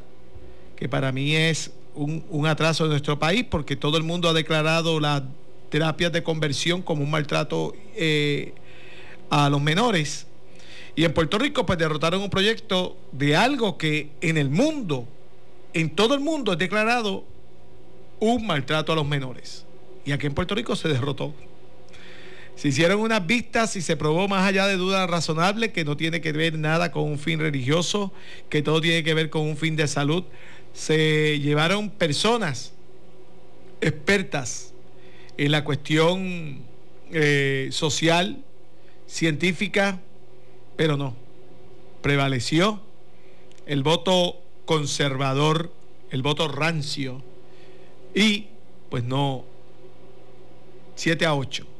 que 0.75 0.87
para 0.87 1.11
mí 1.11 1.35
es 1.35 1.71
un, 1.95 2.45
atraso 2.45 2.83
de 2.83 2.91
nuestro 2.91 3.17
país, 3.17 3.45
porque 3.49 3.75
todo 3.75 3.97
el 3.97 4.03
mundo 4.03 4.29
ha 4.29 4.33
declarado 4.33 4.99
las 4.99 5.23
terapias 5.69 6.11
de 6.11 6.21
conversión 6.21 6.83
como 6.83 7.03
un 7.03 7.09
maltrato 7.09 7.73
eh, 7.95 8.53
a 9.31 9.49
los 9.49 9.59
menores. 9.59 10.27
Y 10.95 11.03
en 11.03 11.11
Puerto 11.11 11.39
Rico, 11.39 11.65
pues 11.65 11.79
derrotaron 11.79 12.21
un 12.21 12.29
proyecto 12.29 12.95
de 13.11 13.35
algo 13.35 13.75
que 13.79 14.11
en 14.21 14.37
el 14.37 14.51
mundo, 14.51 15.07
en 15.73 15.89
todo 15.89 16.13
el 16.13 16.19
mundo, 16.19 16.53
es 16.53 16.59
declarado 16.59 17.23
un 18.19 18.45
maltrato 18.45 18.93
a 18.93 18.95
los 18.95 19.07
menores. 19.07 19.65
Y 20.05 20.11
aquí 20.11 20.27
en 20.27 20.35
Puerto 20.35 20.53
Rico 20.53 20.75
se 20.75 20.89
derrotó. 20.89 21.33
Se 22.55 22.69
hicieron 22.69 23.01
unas 23.01 23.25
vistas 23.27 23.75
y 23.75 23.81
se 23.81 23.97
probó 23.97 24.27
más 24.27 24.47
allá 24.47 24.65
de 24.65 24.77
duda 24.77 25.07
razonable 25.07 25.71
que 25.71 25.83
no 25.83 25.97
tiene 25.97 26.21
que 26.21 26.31
ver 26.31 26.57
nada 26.57 26.91
con 26.91 27.03
un 27.03 27.19
fin 27.19 27.39
religioso, 27.39 28.13
que 28.49 28.61
todo 28.61 28.79
tiene 28.79 29.03
que 29.03 29.13
ver 29.13 29.29
con 29.29 29.41
un 29.41 29.57
fin 29.57 29.75
de 29.75 29.87
salud. 29.87 30.23
Se 30.73 31.39
llevaron 31.39 31.89
personas 31.89 32.73
expertas 33.81 34.73
en 35.37 35.51
la 35.51 35.63
cuestión 35.65 36.61
eh, 37.11 37.69
social, 37.71 38.43
científica, 39.05 39.99
pero 40.77 40.95
no. 40.95 41.15
Prevaleció 42.01 42.81
el 43.65 43.83
voto 43.83 44.41
conservador, 44.65 45.73
el 46.09 46.21
voto 46.21 46.47
rancio 46.47 47.21
y 48.13 48.47
pues 48.89 49.03
no, 49.03 49.43
7 50.95 51.25
a 51.25 51.35
8. 51.35 51.74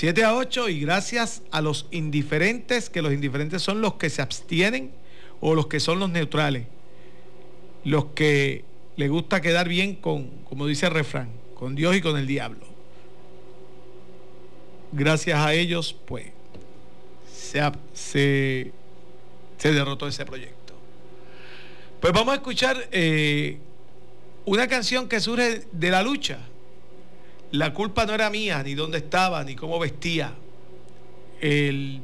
7 0.00 0.24
a 0.24 0.34
8 0.34 0.70
y 0.70 0.80
gracias 0.80 1.42
a 1.50 1.60
los 1.60 1.86
indiferentes, 1.90 2.88
que 2.88 3.02
los 3.02 3.12
indiferentes 3.12 3.60
son 3.60 3.82
los 3.82 3.96
que 3.96 4.08
se 4.08 4.22
abstienen 4.22 4.92
o 5.42 5.54
los 5.54 5.66
que 5.66 5.78
son 5.78 5.98
los 5.98 6.08
neutrales, 6.08 6.66
los 7.84 8.06
que 8.14 8.64
le 8.96 9.08
gusta 9.08 9.42
quedar 9.42 9.68
bien 9.68 9.94
con, 9.96 10.30
como 10.48 10.66
dice 10.66 10.86
el 10.86 10.92
refrán, 10.92 11.28
con 11.54 11.74
Dios 11.74 11.94
y 11.96 12.00
con 12.00 12.16
el 12.16 12.26
diablo. 12.26 12.66
Gracias 14.92 15.38
a 15.38 15.52
ellos, 15.52 15.94
pues, 16.06 16.28
se, 17.92 18.72
derrotó 19.62 20.08
ese 20.08 20.24
proyecto. 20.24 20.72
Pues 22.00 22.14
vamos 22.14 22.32
a 22.32 22.36
escuchar 22.36 22.88
eh, 22.90 23.58
una 24.46 24.66
canción 24.66 25.10
que 25.10 25.20
surge 25.20 25.66
de 25.70 25.90
la 25.90 26.02
lucha. 26.02 26.38
La 27.52 27.74
culpa 27.74 28.06
no 28.06 28.14
era 28.14 28.30
mía, 28.30 28.62
ni 28.62 28.74
dónde 28.74 28.98
estaba, 28.98 29.42
ni 29.44 29.56
cómo 29.56 29.78
vestía. 29.78 30.34
El 31.40 32.00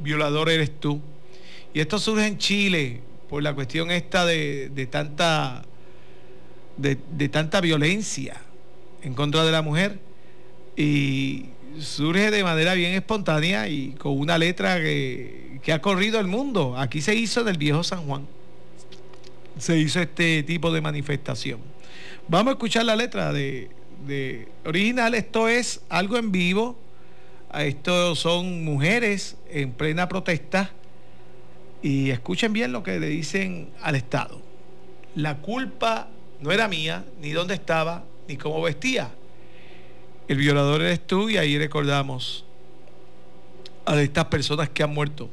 violador 0.00 0.50
eres 0.50 0.78
tú. 0.78 1.00
Y 1.72 1.80
esto 1.80 1.98
surge 1.98 2.26
en 2.26 2.38
Chile 2.38 3.00
por 3.30 3.42
la 3.42 3.54
cuestión 3.54 3.90
esta 3.90 4.26
de, 4.26 4.68
de 4.68 4.86
tanta 4.86 5.62
de, 6.76 6.98
de 7.12 7.28
tanta 7.28 7.60
violencia 7.60 8.36
en 9.02 9.14
contra 9.14 9.44
de 9.44 9.52
la 9.52 9.62
mujer. 9.62 9.98
Y 10.76 11.46
surge 11.80 12.30
de 12.30 12.44
manera 12.44 12.74
bien 12.74 12.92
espontánea 12.92 13.68
y 13.68 13.92
con 13.92 14.18
una 14.18 14.36
letra 14.36 14.76
que, 14.76 15.58
que 15.62 15.72
ha 15.72 15.80
corrido 15.80 16.20
el 16.20 16.26
mundo. 16.26 16.76
Aquí 16.76 17.00
se 17.00 17.14
hizo 17.14 17.40
en 17.40 17.48
el 17.48 17.56
viejo 17.56 17.82
San 17.82 18.06
Juan. 18.06 18.26
Se 19.58 19.78
hizo 19.78 20.00
este 20.00 20.42
tipo 20.42 20.70
de 20.72 20.80
manifestación. 20.80 21.60
Vamos 22.28 22.52
a 22.52 22.52
escuchar 22.52 22.84
la 22.84 22.96
letra 22.96 23.32
de, 23.32 23.70
de 24.06 24.48
original. 24.64 25.14
Esto 25.14 25.48
es 25.48 25.80
algo 25.88 26.16
en 26.18 26.32
vivo. 26.32 26.78
Esto 27.54 28.14
son 28.14 28.64
mujeres 28.64 29.36
en 29.50 29.72
plena 29.72 30.08
protesta. 30.08 30.70
Y 31.82 32.10
escuchen 32.10 32.52
bien 32.52 32.72
lo 32.72 32.82
que 32.82 32.98
le 33.00 33.08
dicen 33.08 33.70
al 33.82 33.96
Estado. 33.96 34.40
La 35.14 35.38
culpa 35.38 36.08
no 36.40 36.52
era 36.52 36.68
mía, 36.68 37.04
ni 37.20 37.32
dónde 37.32 37.54
estaba, 37.54 38.04
ni 38.28 38.36
cómo 38.36 38.62
vestía. 38.62 39.10
El 40.28 40.38
violador 40.38 40.82
eres 40.82 41.06
tú 41.06 41.28
y 41.28 41.36
ahí 41.36 41.58
recordamos 41.58 42.44
a 43.84 44.00
estas 44.00 44.26
personas 44.26 44.68
que 44.68 44.82
han 44.82 44.94
muerto, 44.94 45.28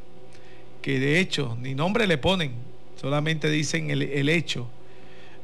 que 0.81 0.99
de 0.99 1.19
hecho 1.19 1.55
ni 1.61 1.75
nombre 1.75 2.07
le 2.07 2.17
ponen, 2.17 2.53
solamente 2.99 3.49
dicen 3.49 3.91
el, 3.91 4.01
el 4.01 4.27
hecho 4.27 4.67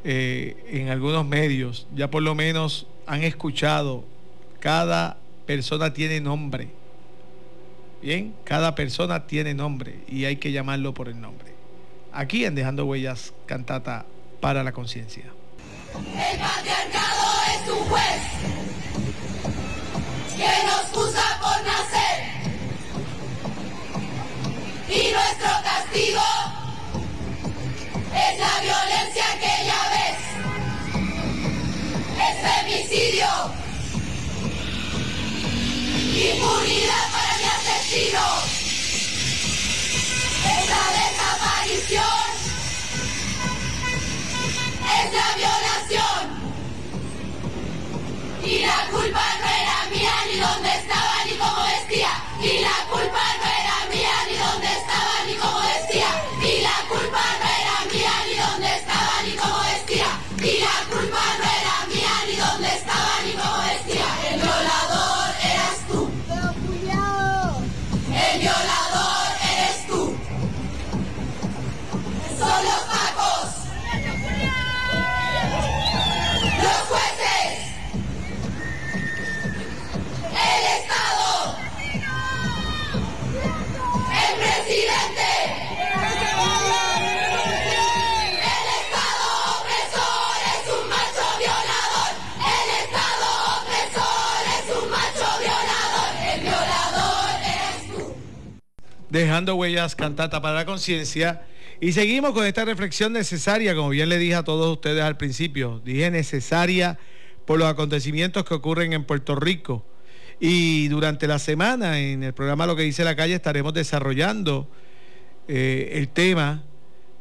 eh, 0.03 0.55
en 0.67 0.89
algunos 0.89 1.25
medios, 1.25 1.87
ya 1.95 2.09
por 2.09 2.23
lo 2.23 2.35
menos 2.35 2.87
han 3.07 3.23
escuchado, 3.23 4.03
cada 4.59 5.17
persona 5.45 5.93
tiene 5.93 6.19
nombre. 6.21 6.69
Bien, 8.01 8.35
cada 8.43 8.75
persona 8.75 9.25
tiene 9.27 9.53
nombre 9.53 9.99
y 10.07 10.25
hay 10.25 10.37
que 10.37 10.51
llamarlo 10.51 10.93
por 10.93 11.07
el 11.07 11.19
nombre. 11.19 11.53
Aquí 12.11 12.45
en 12.45 12.55
Dejando 12.55 12.85
Huellas, 12.85 13.33
cantata 13.45 14.05
para 14.39 14.63
la 14.63 14.71
conciencia. 14.71 15.25
El 15.95 16.39
patriarcado 16.39 17.23
es 17.53 17.71
un 17.71 17.79
juez 17.89 18.21
que 20.35 20.65
nos 20.65 20.81
juzga 20.91 21.39
por 21.41 21.63
nacer. 21.65 22.25
Y 24.87 25.11
nuestro 25.11 25.49
castigo 25.63 26.21
es 28.13 28.39
la 28.39 28.61
violencia 28.61 29.25
que 29.39 29.65
ya. 29.65 29.94
Es 32.17 32.35
femicidio. 32.41 33.27
Impunidad 36.13 37.11
para 37.11 37.37
mi 37.37 37.43
asesino. 37.43 38.54
Dejando 99.15 99.55
huellas, 99.55 99.95
cantata 99.95 100.41
para 100.41 100.55
la 100.55 100.65
conciencia. 100.65 101.47
Y 101.79 101.93
seguimos 101.93 102.33
con 102.33 102.45
esta 102.45 102.65
reflexión 102.65 103.13
necesaria, 103.13 103.73
como 103.73 103.87
bien 103.87 104.09
le 104.09 104.17
dije 104.17 104.35
a 104.35 104.43
todos 104.43 104.69
ustedes 104.73 105.01
al 105.03 105.15
principio. 105.15 105.81
Dije 105.85 106.11
necesaria 106.11 106.99
por 107.45 107.57
los 107.57 107.69
acontecimientos 107.69 108.43
que 108.43 108.53
ocurren 108.53 108.91
en 108.91 109.05
Puerto 109.05 109.37
Rico. 109.37 109.85
Y 110.41 110.89
durante 110.89 111.27
la 111.27 111.39
semana, 111.39 111.97
en 112.01 112.23
el 112.23 112.33
programa 112.33 112.65
Lo 112.65 112.75
que 112.75 112.81
dice 112.81 113.05
la 113.05 113.15
calle, 113.15 113.35
estaremos 113.35 113.73
desarrollando 113.73 114.67
eh, 115.47 115.91
el 115.93 116.09
tema. 116.09 116.65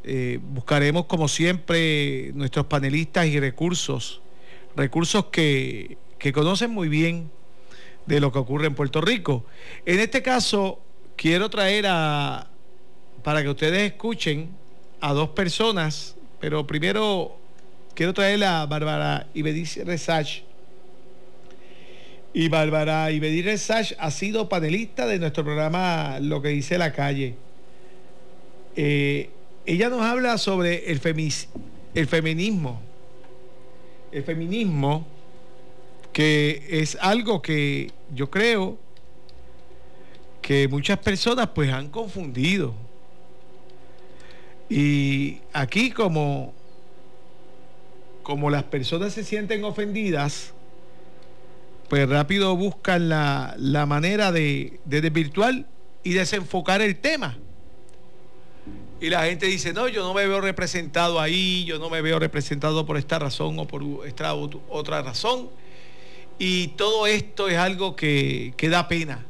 Eh, 0.03 0.41
buscaremos, 0.43 1.05
como 1.05 1.29
siempre, 1.29 2.33
nuestros 2.35 2.67
panelistas 2.67 3.27
y 3.27 3.39
recursos. 3.39 4.21
Recursos 4.75 5.27
que, 5.27 5.97
que 6.19 6.33
conocen 6.33 6.73
muy 6.73 6.89
bien 6.89 7.31
de 8.07 8.19
lo 8.19 8.33
que 8.33 8.41
ocurre 8.41 8.67
en 8.67 8.75
Puerto 8.75 9.01
Rico. 9.01 9.47
En 9.87 10.01
este 10.01 10.23
caso, 10.23 10.84
quiero 11.17 11.49
traer 11.51 11.87
a, 11.89 12.47
para 13.23 13.43
que 13.43 13.49
ustedes 13.49 13.93
escuchen, 13.93 14.51
a 15.01 15.13
dos 15.13 15.31
personas, 15.31 16.17
pero 16.41 16.67
primero 16.67 17.37
quiero 17.95 18.15
traer 18.15 18.43
a 18.45 18.67
Bárbara 18.67 19.27
Ibediz 19.35 19.85
Resach. 19.85 20.43
Y 22.33 22.49
Bárbara 22.49 23.11
Ibediz 23.11 23.45
Resach 23.45 23.93
ha 23.99 24.11
sido 24.11 24.49
panelista 24.49 25.07
de 25.07 25.19
nuestro 25.19 25.45
programa 25.45 26.19
Lo 26.21 26.43
que 26.43 26.49
dice 26.49 26.79
la 26.79 26.93
calle. 26.93 27.35
Eh, 28.77 29.31
ella 29.67 29.89
nos 29.89 30.03
habla 30.03 30.39
sobre 30.39 30.91
el, 30.91 31.01
el 31.95 32.07
feminismo. 32.07 32.81
El 34.11 34.23
feminismo 34.25 35.07
que 36.15 36.65
es 36.71 36.97
algo 37.01 37.43
que 37.43 37.91
yo 38.15 38.31
creo 38.31 38.79
que 40.45 40.69
muchas 40.69 40.99
personas 40.99 41.49
pues 41.55 41.73
han 41.73 41.89
confundido. 41.89 42.75
Y 44.69 45.39
aquí 45.55 45.91
como, 45.91 46.53
como 48.23 48.51
las 48.51 48.65
personas 48.65 49.15
se 49.15 49.25
sienten 49.25 49.65
ofendidas, 49.65 50.53
pues 51.89 52.07
rápido 52.07 52.55
buscan 52.57 53.09
la, 53.09 53.87
manera 53.89 54.33
de, 54.33 54.79
de 54.85 55.01
desvirtuar 55.01 55.65
y 56.03 56.13
desenfocar 56.13 56.83
el 56.83 56.97
tema. 56.97 57.39
Y 59.01 59.09
la 59.09 59.25
gente 59.25 59.47
dice, 59.47 59.73
no, 59.73 59.89
yo 59.89 60.03
no 60.03 60.13
me 60.13 60.27
veo 60.27 60.43
representado 60.43 61.21
ahí, 61.21 61.65
yo 61.65 61.79
no 61.79 61.89
me 61.89 62.03
veo 62.03 62.19
representado 62.19 62.85
por 62.85 62.99
esta 62.99 63.19
razón 63.19 63.59
o 63.59 63.67
por 63.67 63.83
esta 64.07 64.35
otra 64.35 65.01
razón. 65.01 65.49
Y 66.39 66.69
todo 66.69 67.07
esto 67.07 67.49
es 67.49 67.57
algo 67.57 67.97
que, 67.97 68.53
da 68.61 68.89
pena, 68.89 69.25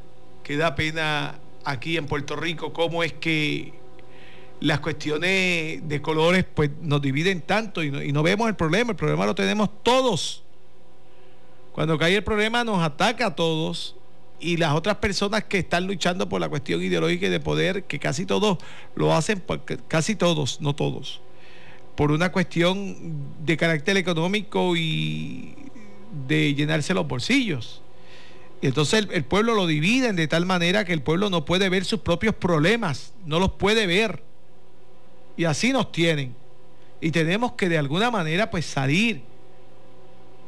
que 0.44 0.56
da 0.56 0.74
pena 0.76 1.40
aquí 1.64 1.96
en 1.96 2.06
Puerto 2.06 2.36
Rico, 2.36 2.72
cómo 2.72 3.02
es 3.02 3.12
que 3.14 3.72
las 4.60 4.80
cuestiones 4.80 5.86
de 5.88 6.02
colores 6.02 6.44
pues 6.44 6.70
nos 6.80 7.02
dividen 7.02 7.40
tanto 7.40 7.82
y 7.82 7.90
no, 7.90 8.02
y 8.02 8.12
no, 8.12 8.22
vemos 8.22 8.48
el 8.48 8.54
problema, 8.54 8.92
el 8.92 8.96
problema 8.96 9.26
lo 9.26 9.34
tenemos 9.34 9.70
todos. 9.82 10.42
Cuando 11.72 11.98
cae 11.98 12.14
el 12.14 12.22
problema 12.22 12.62
nos 12.62 12.82
ataca 12.82 13.26
a 13.26 13.34
todos 13.34 13.96
y 14.38 14.58
las 14.58 14.74
otras 14.74 14.96
personas 14.96 15.44
que 15.44 15.58
están 15.58 15.86
luchando 15.86 16.28
por 16.28 16.40
la 16.40 16.48
cuestión 16.48 16.82
ideológica 16.82 17.26
y 17.26 17.30
de 17.30 17.40
poder, 17.40 17.84
que 17.84 17.98
casi 17.98 18.26
todos 18.26 18.58
lo 18.94 19.14
hacen, 19.14 19.42
casi 19.88 20.14
todos, 20.14 20.60
no 20.60 20.74
todos, 20.74 21.20
por 21.96 22.12
una 22.12 22.30
cuestión 22.30 22.96
de 23.44 23.56
carácter 23.56 23.96
económico 23.96 24.76
y 24.76 25.54
de 26.28 26.54
llenarse 26.54 26.92
los 26.94 27.08
bolsillos. 27.08 27.83
Entonces 28.66 29.06
el, 29.10 29.24
pueblo 29.24 29.54
lo 29.54 29.66
dividen 29.66 30.16
de 30.16 30.26
tal 30.26 30.46
manera 30.46 30.84
que 30.84 30.92
el 30.92 31.02
pueblo 31.02 31.28
no 31.30 31.44
puede 31.44 31.68
ver 31.68 31.84
sus 31.84 32.00
propios 32.00 32.34
problemas, 32.34 33.12
no 33.26 33.38
los 33.38 33.52
puede 33.52 33.86
ver. 33.86 34.22
Y 35.36 35.44
así 35.44 35.72
nos 35.72 35.92
tienen. 35.92 36.34
Y 37.00 37.10
tenemos 37.10 37.52
que 37.52 37.68
de 37.68 37.78
alguna 37.78 38.10
manera 38.10 38.50
pues 38.50 38.64
salir. 38.64 39.22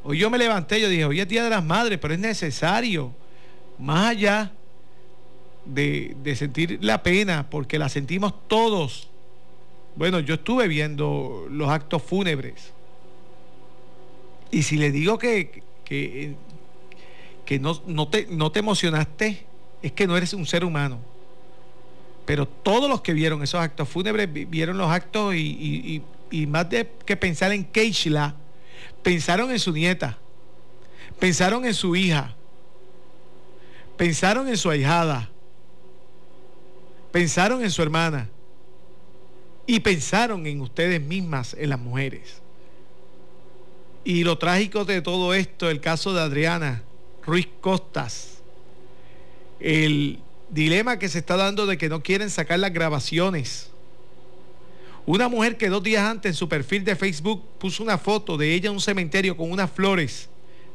Hoy 0.05 0.19
yo 0.19 0.31
me 0.31 0.39
levanté, 0.39 0.81
yo 0.81 0.89
dije, 0.89 1.05
hoy 1.05 1.21
es 1.21 1.29
Día 1.29 1.45
de 1.45 1.51
las 1.51 1.65
Madres, 1.65 1.99
pero 1.99 2.15
es 2.15 2.21
necesario, 2.21 3.13
más 3.79 4.13
allá 4.13 4.53
de, 5.65 6.17
de 6.23 6.37
sentir 6.37 6.79
la 6.81 7.03
pena, 7.03 7.51
porque 7.51 7.79
la 7.79 7.89
sentimos 7.89 8.33
todos. 8.49 9.11
Bueno, 9.97 10.21
yo 10.21 10.35
estuve 10.35 10.69
viendo 10.69 11.47
los 11.51 11.69
actos 11.69 12.03
fúnebres 12.03 12.73
y 14.51 14.63
si 14.63 14.77
le 14.77 14.91
digo 14.91 15.19
que, 15.19 15.63
que, 15.85 16.35
no, 17.61 17.81
no, 17.87 18.09
te, 18.09 18.27
no 18.29 18.51
te 18.51 18.59
emocionaste, 18.59 19.47
es 19.83 19.93
que 19.93 20.07
no 20.07 20.17
eres 20.17 20.33
un 20.33 20.47
ser 20.47 20.65
humano. 20.65 21.01
Pero 22.27 22.47
todos 22.47 22.91
los 22.91 23.01
que 23.01 23.13
vieron 23.13 23.43
esos 23.43 23.61
actos 23.61 23.89
fúnebres 23.89 24.29
vieron 24.51 24.77
los 24.77 24.91
actos 24.91 25.35
y, 25.35 26.03
más 26.49 26.69
de 26.69 26.91
que 27.07 27.17
pensar 27.17 27.53
en 27.53 27.65
Keishla, 27.65 28.35
pensaron 29.03 29.53
en 29.53 29.61
su 29.61 29.73
nieta, 29.73 30.19
pensaron 31.21 31.65
en 31.65 31.73
su 31.73 31.95
hija, 31.95 32.35
pensaron 33.97 34.49
en 34.49 34.57
su 34.57 34.69
ahijada, 34.69 35.31
pensaron 37.13 37.63
en 37.63 37.71
su 37.71 37.81
hermana 37.81 38.29
y 39.65 39.79
pensaron 39.79 40.47
en 40.49 40.61
ustedes 40.61 41.01
mismas, 41.01 41.55
en 41.55 41.71
las 41.71 41.79
mujeres. 41.79 42.43
Y 44.03 44.25
lo 44.25 44.37
trágico 44.37 44.85
de 44.85 45.01
todo 45.01 45.33
esto, 45.33 45.71
el 45.71 45.81
caso 45.81 46.13
de 46.13 46.23
Adriana 46.23 46.83
Ruiz 47.27 47.49
Costas, 47.61 48.39
el 49.59 50.21
dilema 50.49 50.99
que 50.99 51.09
se 51.09 51.19
está 51.19 51.37
dando 51.37 51.67
de 51.67 51.77
que 51.77 51.89
no 51.89 52.03
quieren 52.03 52.31
sacar 52.31 52.59
las 52.59 52.73
grabaciones. 52.73 53.71
Una 55.07 55.29
mujer 55.29 55.57
que 55.57 55.69
dos 55.69 55.83
días 55.83 56.05
antes 56.05 56.31
en 56.31 56.35
su 56.35 56.49
perfil 56.49 56.85
de 56.85 56.97
Facebook 56.97 57.43
puso 57.59 57.83
una 57.83 57.99
foto 57.99 58.37
de 58.37 58.55
ella 58.55 58.69
en 58.69 58.75
un 58.75 58.81
cementerio 58.81 59.37
con 59.37 59.51
unas 59.51 59.71
flores, 59.71 60.29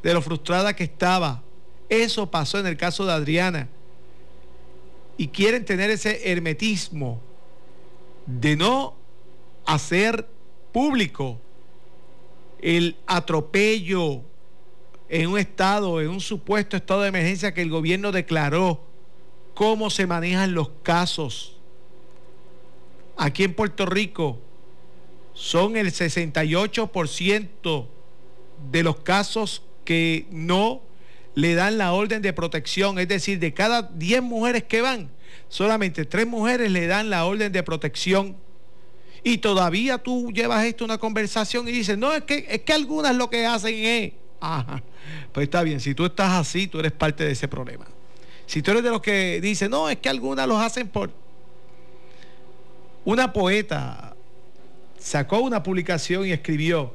de 0.04 0.14
lo 0.14 0.22
frustrada 0.22 0.76
que 0.76 0.84
estaba. 0.84 1.44
Eso 1.90 2.30
pasó 2.30 2.60
en 2.60 2.68
el 2.68 2.78
caso 2.78 3.06
de 3.06 3.14
Adriana. 3.14 3.68
Y 5.18 5.28
quieren 5.28 5.66
tener 5.66 5.90
ese 5.90 6.32
hermetismo 6.32 7.22
de 8.26 8.56
no 8.56 8.96
hacer 9.66 10.28
público 10.72 11.40
el 12.62 12.96
atropello 13.06 14.24
en 15.12 15.28
un 15.28 15.38
estado, 15.38 16.00
en 16.00 16.08
un 16.08 16.22
supuesto 16.22 16.78
estado 16.78 17.02
de 17.02 17.10
emergencia 17.10 17.54
que 17.54 17.62
el 17.62 17.70
gobierno 17.70 18.14
declaró, 18.14 18.82
cómo 19.54 19.90
se 19.90 20.08
manejan 20.08 20.54
los 20.54 20.70
casos. 20.84 21.58
Aquí 23.18 23.44
en 23.44 23.54
Puerto 23.54 23.86
Rico 23.86 24.40
son 25.34 25.76
el 25.76 25.92
68% 25.92 27.86
de 28.72 28.84
los 28.84 28.96
casos 29.02 29.64
que 29.84 30.28
no 30.32 30.82
le 31.36 31.56
dan 31.56 31.78
la 31.78 31.92
orden 31.92 32.22
de 32.22 32.32
protección, 32.32 32.98
es 32.98 33.10
decir, 33.10 33.38
de 33.40 33.54
cada 33.54 33.82
10 33.82 34.22
mujeres 34.22 34.64
que 34.64 34.80
van, 34.82 35.12
solamente 35.50 36.06
3 36.06 36.26
mujeres 36.26 36.72
le 36.72 36.88
dan 36.88 37.10
la 37.10 37.26
orden 37.26 37.52
de 37.52 37.64
protección 37.64 38.38
y 39.26 39.40
todavía 39.40 39.98
tú 39.98 40.32
llevas 40.32 40.64
esto 40.64 40.86
a 40.86 40.86
una 40.86 40.98
conversación 40.98 41.68
y 41.68 41.72
dices, 41.72 41.98
no, 41.98 42.14
es 42.14 42.24
que, 42.24 42.46
es 42.50 42.62
que 42.62 42.72
algunas 42.72 43.14
lo 43.14 43.30
que 43.30 43.46
hacen 43.46 43.76
es, 43.76 44.14
ajá, 44.42 44.84
pues 45.32 45.46
está 45.46 45.64
bien, 45.64 45.80
si 45.80 45.96
tú 45.96 46.06
estás 46.06 46.32
así, 46.32 46.68
tú 46.68 46.80
eres 46.80 46.92
parte 46.92 47.24
de 47.24 47.32
ese 47.32 47.48
problema. 47.48 47.86
Si 48.46 48.62
tú 48.62 48.72
eres 48.72 48.84
de 48.84 48.90
los 48.90 49.02
que 49.02 49.40
dicen, 49.40 49.72
no, 49.72 49.90
es 49.90 49.98
que 49.98 50.10
algunas 50.10 50.48
los 50.48 50.62
hacen 50.62 50.90
por... 50.90 51.12
Una 53.06 53.32
poeta 53.32 54.16
sacó 55.00 55.40
una 55.40 55.64
publicación 55.64 56.28
y 56.28 56.32
escribió, 56.32 56.94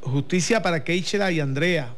Justicia 0.00 0.62
para 0.62 0.84
Keishla 0.84 1.30
y 1.32 1.40
Andrea. 1.40 1.94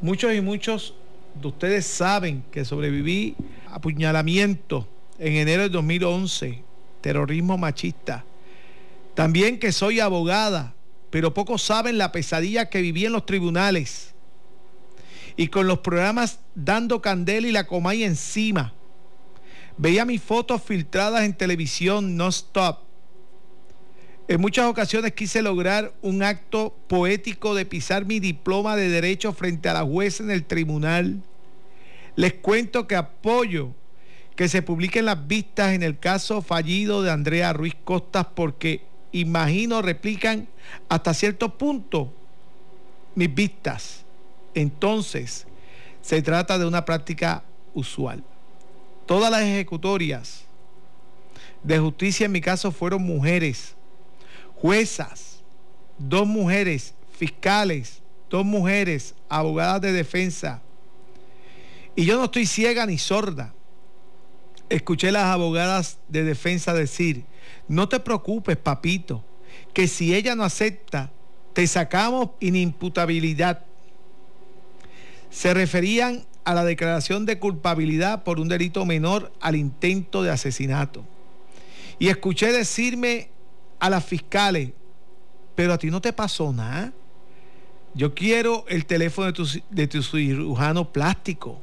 Muchos 0.00 0.34
y 0.34 0.40
muchos 0.40 0.94
de 1.34 1.48
ustedes 1.48 1.86
saben 1.86 2.44
que 2.50 2.64
sobreviví 2.64 3.36
a 3.70 3.76
apuñalamiento 3.76 4.88
en 5.18 5.34
enero 5.34 5.62
de 5.62 5.68
2011, 5.68 6.62
terrorismo 7.00 7.58
machista. 7.58 8.24
También 9.14 9.58
que 9.58 9.72
soy 9.72 10.00
abogada, 10.00 10.74
pero 11.16 11.32
pocos 11.32 11.62
saben 11.62 11.96
la 11.96 12.12
pesadilla 12.12 12.68
que 12.68 12.82
viví 12.82 13.06
en 13.06 13.12
los 13.14 13.24
tribunales. 13.24 14.14
Y 15.34 15.48
con 15.48 15.66
los 15.66 15.78
programas 15.78 16.40
dando 16.54 17.00
candela 17.00 17.48
y 17.48 17.52
la 17.52 17.66
comay 17.66 18.04
encima. 18.04 18.74
Veía 19.78 20.04
mis 20.04 20.20
fotos 20.20 20.62
filtradas 20.62 21.24
en 21.24 21.32
televisión 21.32 22.18
no 22.18 22.28
stop. 22.28 22.80
En 24.28 24.42
muchas 24.42 24.66
ocasiones 24.66 25.14
quise 25.14 25.40
lograr 25.40 25.94
un 26.02 26.22
acto 26.22 26.76
poético 26.86 27.54
de 27.54 27.64
pisar 27.64 28.04
mi 28.04 28.20
diploma 28.20 28.76
de 28.76 28.90
derecho 28.90 29.32
frente 29.32 29.70
a 29.70 29.72
la 29.72 29.84
jueza 29.84 30.22
en 30.22 30.30
el 30.30 30.44
tribunal. 30.44 31.22
Les 32.14 32.34
cuento 32.34 32.86
que 32.86 32.94
apoyo 32.94 33.70
que 34.36 34.48
se 34.48 34.60
publiquen 34.60 35.06
las 35.06 35.26
vistas 35.26 35.72
en 35.72 35.82
el 35.82 35.98
caso 35.98 36.42
fallido 36.42 37.00
de 37.00 37.10
Andrea 37.10 37.54
Ruiz 37.54 37.74
Costas 37.84 38.26
porque 38.34 38.84
imagino, 39.20 39.82
replican 39.82 40.48
hasta 40.88 41.14
cierto 41.14 41.56
punto 41.56 42.12
mis 43.14 43.34
vistas. 43.34 44.04
Entonces, 44.54 45.46
se 46.02 46.22
trata 46.22 46.58
de 46.58 46.66
una 46.66 46.84
práctica 46.84 47.42
usual. 47.74 48.22
Todas 49.06 49.30
las 49.30 49.42
ejecutorias 49.42 50.44
de 51.62 51.78
justicia 51.78 52.26
en 52.26 52.32
mi 52.32 52.40
caso 52.40 52.70
fueron 52.70 53.02
mujeres, 53.02 53.74
juezas, 54.56 55.42
dos 55.98 56.26
mujeres, 56.26 56.94
fiscales, 57.18 58.02
dos 58.30 58.44
mujeres, 58.44 59.14
abogadas 59.28 59.80
de 59.80 59.92
defensa. 59.92 60.62
Y 61.94 62.04
yo 62.04 62.18
no 62.18 62.24
estoy 62.24 62.46
ciega 62.46 62.86
ni 62.86 62.98
sorda. 62.98 63.54
Escuché 64.68 65.12
las 65.12 65.24
abogadas 65.24 65.98
de 66.08 66.24
defensa 66.24 66.74
decir, 66.74 67.24
no 67.68 67.88
te 67.88 68.00
preocupes, 68.00 68.56
papito, 68.56 69.24
que 69.72 69.88
si 69.88 70.14
ella 70.14 70.34
no 70.34 70.44
acepta, 70.44 71.10
te 71.52 71.66
sacamos 71.66 72.30
inimputabilidad. 72.40 73.64
Se 75.30 75.54
referían 75.54 76.24
a 76.44 76.54
la 76.54 76.64
declaración 76.64 77.26
de 77.26 77.38
culpabilidad 77.38 78.22
por 78.22 78.38
un 78.38 78.48
delito 78.48 78.86
menor 78.86 79.32
al 79.40 79.56
intento 79.56 80.22
de 80.22 80.30
asesinato. 80.30 81.04
Y 81.98 82.08
escuché 82.08 82.52
decirme 82.52 83.30
a 83.80 83.90
las 83.90 84.04
fiscales, 84.04 84.70
pero 85.54 85.72
a 85.72 85.78
ti 85.78 85.90
no 85.90 86.00
te 86.00 86.12
pasó 86.12 86.52
nada. 86.52 86.92
Yo 87.94 88.14
quiero 88.14 88.64
el 88.68 88.86
teléfono 88.86 89.26
de 89.26 89.32
tu, 89.32 89.46
de 89.70 89.88
tu 89.88 90.02
cirujano 90.02 90.92
plástico. 90.92 91.60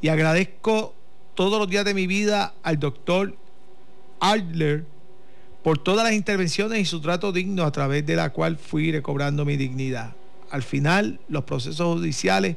Y 0.00 0.08
agradezco 0.08 0.94
todos 1.34 1.58
los 1.58 1.68
días 1.68 1.84
de 1.84 1.94
mi 1.94 2.06
vida 2.06 2.54
al 2.62 2.78
doctor 2.78 3.36
Adler 4.22 4.84
por 5.64 5.78
todas 5.78 6.04
las 6.04 6.14
intervenciones 6.14 6.78
y 6.78 6.84
su 6.84 7.00
trato 7.00 7.32
digno 7.32 7.64
a 7.64 7.72
través 7.72 8.06
de 8.06 8.16
la 8.16 8.30
cual 8.30 8.56
fui 8.56 8.92
recobrando 8.92 9.44
mi 9.44 9.56
dignidad. 9.56 10.14
Al 10.50 10.62
final, 10.62 11.20
los 11.28 11.44
procesos 11.44 11.98
judiciales 11.98 12.56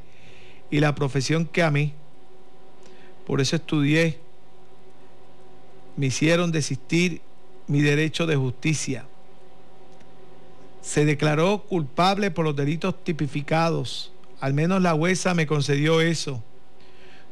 y 0.69 0.80
la 0.80 0.93
profesión 0.95 1.45
que 1.45 1.63
amé, 1.63 1.93
por 3.25 3.41
eso 3.41 3.56
estudié, 3.56 4.19
me 5.97 6.08
hicieron 6.08 6.51
desistir 6.51 7.21
mi 7.67 7.82
derecho 7.82 8.28
de 8.28 8.36
justicia. 8.36 9.06
Se 10.82 11.06
declaró 11.06 11.63
culpable 11.63 12.30
por 12.30 12.45
los 12.45 12.56
delitos 12.56 13.04
tipificados. 13.04 14.12
Al 14.39 14.54
menos 14.54 14.84
la 14.84 14.93
huesa 14.93 15.34
me 15.34 15.47
concedió 15.47 16.01
eso. 16.01 16.43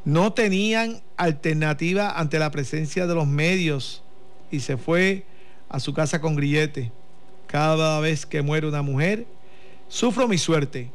No 0.06 0.34
tenían 0.34 1.02
alternativa 1.18 2.20
ante 2.20 2.40
la 2.40 2.50
presencia 2.52 3.06
de 3.06 3.14
los 3.14 3.28
medios 3.28 4.03
y 4.54 4.60
se 4.60 4.78
fue 4.78 5.24
a 5.68 5.80
su 5.80 5.96
casa 5.96 6.22
con 6.22 6.36
grillete. 6.36 6.92
Cada 7.48 8.00
vez 8.00 8.24
que 8.24 8.44
muere 8.44 8.68
una 8.68 8.84
mujer, 8.84 9.26
sufro 9.88 10.28
mi 10.28 10.38
suerte. 10.38 10.92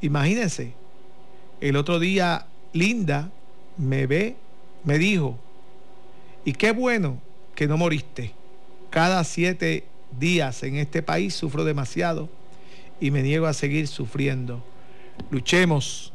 Imagínense, 0.00 0.72
el 1.60 1.76
otro 1.76 1.98
día 1.98 2.46
Linda 2.72 3.30
me 3.76 4.06
ve, 4.06 4.36
me 4.82 4.96
dijo, 4.96 5.38
y 6.46 6.54
qué 6.54 6.72
bueno 6.72 7.20
que 7.54 7.66
no 7.66 7.76
moriste. 7.76 8.32
Cada 8.88 9.22
siete 9.24 9.84
días 10.18 10.62
en 10.62 10.76
este 10.76 11.02
país 11.02 11.34
sufro 11.34 11.64
demasiado 11.64 12.30
y 12.98 13.10
me 13.10 13.22
niego 13.22 13.46
a 13.46 13.52
seguir 13.52 13.88
sufriendo. 13.88 14.64
Luchemos. 15.30 16.14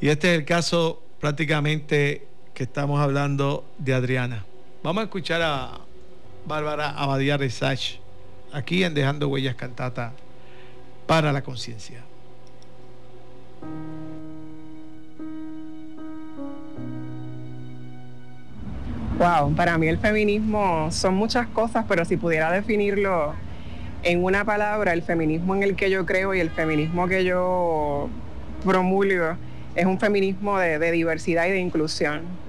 Y 0.00 0.08
este 0.08 0.32
es 0.32 0.38
el 0.38 0.46
caso 0.46 1.02
prácticamente 1.20 2.26
que 2.56 2.62
estamos 2.62 2.98
hablando 2.98 3.66
de 3.76 3.92
Adriana. 3.92 4.46
Vamos 4.82 5.02
a 5.02 5.04
escuchar 5.04 5.42
a 5.42 5.80
Bárbara 6.46 6.88
Abadía 6.88 7.36
Resach 7.36 7.98
aquí 8.50 8.82
en 8.82 8.94
Dejando 8.94 9.28
Huellas 9.28 9.56
Cantata 9.56 10.14
para 11.06 11.34
la 11.34 11.42
Conciencia. 11.42 12.00
Wow, 19.18 19.54
para 19.54 19.76
mí 19.76 19.88
el 19.88 19.98
feminismo 19.98 20.90
son 20.90 21.14
muchas 21.14 21.48
cosas, 21.48 21.84
pero 21.86 22.06
si 22.06 22.16
pudiera 22.16 22.50
definirlo 22.50 23.34
en 24.02 24.24
una 24.24 24.46
palabra, 24.46 24.94
el 24.94 25.02
feminismo 25.02 25.54
en 25.54 25.62
el 25.62 25.76
que 25.76 25.90
yo 25.90 26.06
creo 26.06 26.32
y 26.34 26.40
el 26.40 26.48
feminismo 26.48 27.06
que 27.06 27.22
yo 27.22 28.08
promulgo 28.64 29.36
es 29.74 29.84
un 29.84 30.00
feminismo 30.00 30.58
de, 30.58 30.90
diversidad 30.90 31.46
y 31.48 31.50
de 31.50 31.58
inclusión. 31.58 32.45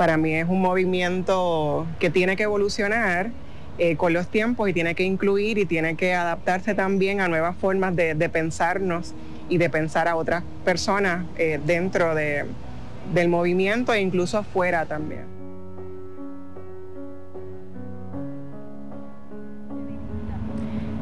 Para 0.00 0.16
mí 0.16 0.32
es 0.32 0.48
un 0.48 0.62
movimiento 0.62 1.86
que 1.98 2.08
tiene 2.08 2.34
que 2.34 2.44
evolucionar 2.44 3.32
eh, 3.76 3.96
con 3.96 4.14
los 4.14 4.28
tiempos 4.28 4.66
y 4.66 4.72
tiene 4.72 4.94
que 4.94 5.02
incluir 5.02 5.58
y 5.58 5.66
tiene 5.66 5.94
que 5.94 6.14
adaptarse 6.14 6.74
también 6.74 7.20
a 7.20 7.28
nuevas 7.28 7.54
formas 7.58 7.94
de, 7.94 8.14
pensarnos 8.30 9.12
y 9.50 9.58
de 9.58 9.68
pensar 9.68 10.08
a 10.08 10.16
otras 10.16 10.42
personas 10.64 11.26
eh, 11.36 11.60
dentro 11.66 12.14
del 12.14 13.28
movimiento 13.28 13.92
e 13.92 14.00
incluso 14.00 14.38
afuera 14.38 14.86
también. 14.86 15.24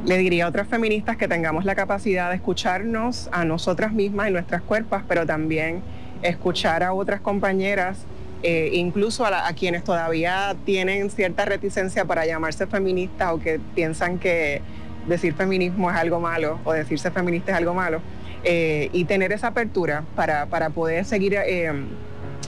le 0.06 0.18
diría 0.18 0.46
a 0.46 0.48
otras 0.48 0.66
feministas 0.66 1.16
que 1.16 1.28
tengamos 1.28 1.64
la 1.64 1.76
capacidad 1.76 2.30
de 2.30 2.34
escucharnos 2.34 3.28
a 3.30 3.44
nosotras 3.44 3.92
mismas 3.92 4.30
y 4.30 4.32
nuestras 4.32 4.62
cuerpos, 4.62 5.02
pero 5.06 5.24
también 5.24 5.82
escuchar 6.22 6.82
a 6.82 6.92
otras 6.92 7.20
compañeras, 7.20 8.06
eh, 8.42 8.70
incluso 8.74 9.26
a, 9.26 9.52
quienes 9.52 9.82
todavía 9.82 10.54
tienen 10.64 11.10
cierta 11.10 11.44
reticencia 11.44 12.04
para 12.04 12.24
llamarse 12.24 12.68
feministas 12.68 13.32
o 13.32 13.40
que 13.40 13.58
piensan 13.74 14.18
que 14.18 14.62
decir 15.08 15.34
feminismo 15.34 15.90
es 15.90 15.96
algo 15.96 16.20
malo 16.20 16.60
o 16.64 16.72
decirse 16.72 17.10
feminista 17.10 17.50
es 17.52 17.58
algo 17.58 17.74
malo, 17.74 18.00
eh, 18.44 18.90
y 18.92 19.04
tener 19.06 19.32
esa 19.32 19.48
apertura 19.48 20.04
para, 20.14 20.46
poder 20.70 21.04
seguir 21.04 21.34
eh, 21.34 21.72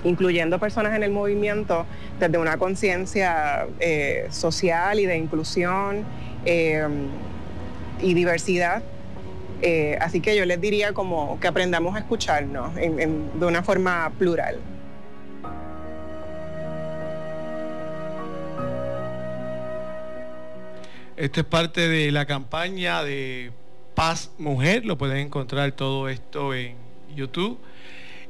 incluyendo 0.05 0.61
personas 0.61 0.95
en 0.95 1.03
el 1.03 1.11
movimiento 1.11 1.87
desde 2.21 2.39
una 2.39 2.57
conciencia 2.57 3.67
social 4.31 5.01
y 5.01 5.07
de 5.07 5.17
inclusión 5.17 6.05
y 8.01 8.15
diversidad. 8.15 8.83
Así 10.01 10.21
que 10.21 10.37
yo 10.37 10.45
les 10.47 10.61
diría 10.61 10.93
como 10.93 11.39
que 11.41 11.49
aprendamos 11.49 11.97
a 11.97 11.99
escucharnos 11.99 12.75
de 12.77 13.47
una 13.47 13.63
forma 13.63 14.13
plural. 14.17 14.59
Esto 21.21 21.41
es 21.41 21.47
parte 21.47 21.87
de 21.87 22.11
la 22.11 22.25
campaña 22.25 23.05
de 23.05 23.53
Paz 23.95 24.31
Mujer, 24.39 24.87
lo 24.87 24.97
pueden 24.97 25.19
encontrar 25.19 25.73
todo 25.73 26.09
esto 26.09 26.55
en 26.55 26.77
YouTube. 27.15 27.59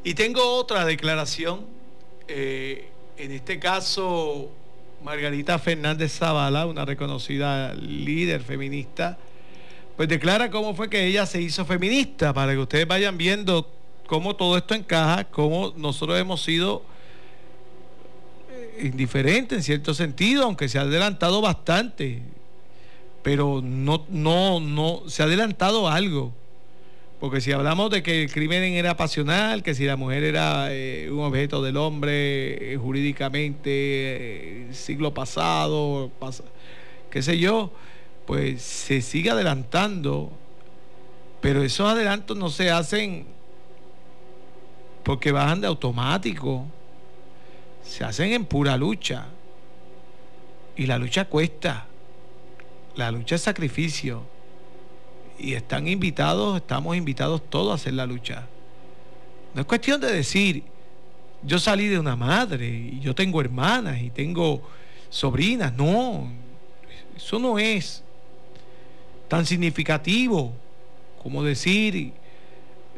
Y 0.02 0.14
tengo 0.14 0.42
otra 0.56 0.84
declaración, 0.84 1.66
eh, 2.26 2.88
en 3.16 3.30
este 3.30 3.60
caso 3.60 4.50
Margarita 5.04 5.56
Fernández 5.60 6.18
Zavala, 6.18 6.66
una 6.66 6.84
reconocida 6.84 7.74
líder 7.74 8.42
feminista, 8.42 9.16
pues 9.96 10.08
declara 10.08 10.50
cómo 10.50 10.74
fue 10.74 10.90
que 10.90 11.06
ella 11.06 11.26
se 11.26 11.40
hizo 11.40 11.64
feminista, 11.64 12.34
para 12.34 12.54
que 12.54 12.58
ustedes 12.58 12.88
vayan 12.88 13.16
viendo 13.16 13.72
cómo 14.08 14.34
todo 14.34 14.56
esto 14.56 14.74
encaja, 14.74 15.22
cómo 15.30 15.72
nosotros 15.76 16.18
hemos 16.18 16.42
sido 16.42 16.82
eh, 18.50 18.80
indiferentes 18.82 19.58
en 19.58 19.62
cierto 19.62 19.94
sentido, 19.94 20.42
aunque 20.42 20.68
se 20.68 20.80
ha 20.80 20.82
adelantado 20.82 21.40
bastante, 21.40 22.20
pero 23.22 23.60
no, 23.62 24.04
no, 24.08 24.60
no, 24.60 25.02
se 25.06 25.22
ha 25.22 25.26
adelantado 25.26 25.88
algo. 25.88 26.32
Porque 27.20 27.40
si 27.42 27.52
hablamos 27.52 27.90
de 27.90 28.02
que 28.02 28.22
el 28.22 28.32
crimen 28.32 28.62
era 28.62 28.96
pasional, 28.96 29.62
que 29.62 29.74
si 29.74 29.84
la 29.84 29.96
mujer 29.96 30.24
era 30.24 30.72
eh, 30.72 31.10
un 31.10 31.20
objeto 31.20 31.62
del 31.62 31.76
hombre 31.76 32.72
eh, 32.72 32.76
jurídicamente, 32.78 34.68
siglo 34.72 35.12
pasado, 35.12 36.10
qué 37.10 37.20
sé 37.20 37.38
yo, 37.38 37.70
pues 38.26 38.62
se 38.62 39.02
sigue 39.02 39.28
adelantando, 39.28 40.32
pero 41.42 41.62
esos 41.62 41.90
adelantos 41.90 42.38
no 42.38 42.48
se 42.48 42.70
hacen 42.70 43.26
porque 45.02 45.30
bajan 45.30 45.60
de 45.60 45.66
automático, 45.66 46.64
se 47.82 48.04
hacen 48.04 48.32
en 48.32 48.46
pura 48.46 48.78
lucha. 48.78 49.26
Y 50.76 50.86
la 50.86 50.96
lucha 50.96 51.26
cuesta, 51.26 51.86
la 52.96 53.10
lucha 53.10 53.36
es 53.36 53.42
sacrificio. 53.42 54.22
Y 55.38 55.54
están 55.54 55.88
invitados, 55.88 56.56
estamos 56.56 56.96
invitados 56.96 57.42
todos 57.48 57.72
a 57.72 57.74
hacer 57.74 57.94
la 57.94 58.06
lucha. 58.06 58.46
No 59.54 59.62
es 59.62 59.66
cuestión 59.66 60.00
de 60.00 60.12
decir, 60.12 60.64
yo 61.42 61.58
salí 61.58 61.88
de 61.88 61.98
una 61.98 62.14
madre 62.14 62.68
y 62.68 63.00
yo 63.00 63.14
tengo 63.14 63.40
hermanas 63.40 64.00
y 64.00 64.10
tengo 64.10 64.62
sobrinas, 65.08 65.72
no, 65.72 66.30
eso 67.16 67.38
no 67.38 67.58
es 67.58 68.02
tan 69.28 69.46
significativo 69.46 70.52
como 71.22 71.42
decir, 71.42 72.12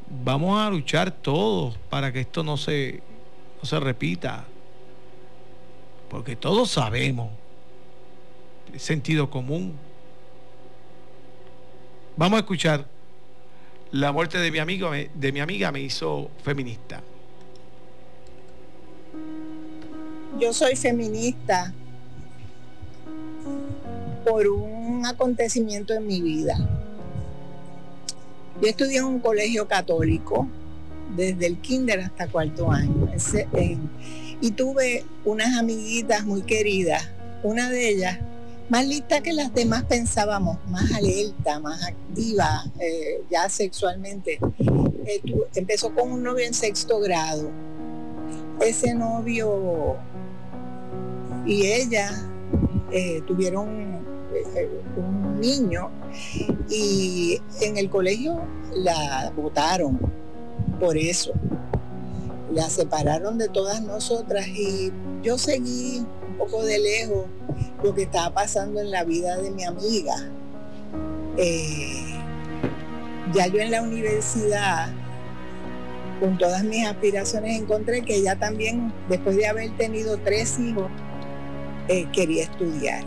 vamos 0.09 0.61
a 0.61 0.71
luchar 0.71 1.11
todos 1.11 1.77
para 1.91 2.13
que 2.13 2.21
esto 2.21 2.45
no 2.45 2.57
se, 2.57 3.03
no 3.61 3.69
se 3.69 3.81
repita. 3.81 4.45
Porque 6.09 6.37
todos 6.37 6.71
sabemos, 6.71 7.31
sentido 8.77 9.31
común. 9.31 9.75
Vamos 12.17 12.37
a 12.37 12.41
escuchar, 12.41 12.87
la 13.91 14.13
muerte 14.13 14.39
de 14.39 14.51
mi, 14.51 14.59
amigo, 14.59 14.91
de 14.93 15.33
mi 15.33 15.41
amiga 15.41 15.73
me 15.73 15.81
hizo 15.81 16.31
feminista. 16.43 17.03
yo 20.43 20.53
soy 20.53 20.75
feminista 20.75 21.73
por 24.25 24.49
un 24.49 25.07
acontecimiento 25.07 25.95
en 25.95 26.05
mi 26.05 26.21
vida. 26.21 26.57
Yo 28.61 28.69
estudié 28.69 28.99
en 28.99 29.05
un 29.05 29.21
colegio 29.21 29.69
católico 29.69 30.49
desde 31.17 31.47
el 31.47 31.59
kinder 31.59 32.01
hasta 32.01 32.29
cuarto 32.29 32.73
año 32.73 33.09
y 34.41 34.51
tuve 34.51 35.05
unas 35.25 35.57
amiguitas 35.57 36.25
muy 36.25 36.43
queridas. 36.43 37.09
Una 37.45 37.71
de 37.71 37.91
ellas, 37.91 38.19
más 38.73 38.87
lista 38.87 39.21
que 39.21 39.35
las 39.35 39.53
demás 39.53 39.85
pensábamos, 39.85 40.57
más 40.71 40.91
alerta, 40.93 41.61
más 41.61 41.87
activa 41.87 42.65
eh, 42.81 43.23
ya 43.31 43.47
sexualmente. 43.51 44.39
Eh, 45.05 45.21
empezó 45.55 45.95
con 45.95 46.11
un 46.11 46.23
novio 46.23 46.47
en 46.47 46.55
sexto 46.55 46.99
grado. 46.99 47.51
Ese 48.63 48.95
novio 48.95 49.97
y 51.45 51.67
ella 51.67 52.13
eh, 52.91 53.21
tuvieron 53.27 53.69
un 54.97 55.39
niño 55.39 55.91
y 56.71 57.43
en 57.61 57.77
el 57.77 57.91
colegio 57.91 58.41
la 58.75 59.31
votaron 59.37 60.01
por 60.81 60.97
eso. 60.97 61.35
La 62.53 62.69
separaron 62.69 63.39
de 63.39 63.49
todas 63.49 63.83
nosotras 63.83 64.47
y 64.47 64.93
yo 65.23 65.39
seguí 65.39 66.07
un 66.29 66.37
poco 66.37 66.63
de 66.65 66.79
lejos 66.79 67.27
lo 67.83 67.95
que 67.95 68.03
estaba 68.03 68.35
pasando 68.35 68.81
en 68.81 68.91
la 68.91 69.05
vida 69.05 69.39
de 69.39 69.51
mi 69.51 69.65
amiga. 69.65 70.15
Eh, 71.39 72.21
ya 73.33 73.47
yo 73.47 73.59
en 73.59 73.71
la 73.71 73.81
universidad, 73.81 74.93
con 76.21 76.37
todas 76.37 76.63
mis 76.63 76.87
aspiraciones, 76.87 77.59
encontré 77.59 78.03
que 78.03 78.17
ella 78.17 78.39
también, 78.39 78.93
después 79.09 79.37
de 79.37 79.47
haber 79.47 79.75
tenido 79.79 80.19
tres 80.19 80.59
hijos, 80.59 80.91
eh, 81.89 82.07
quería 82.13 82.45
estudiar 82.45 83.05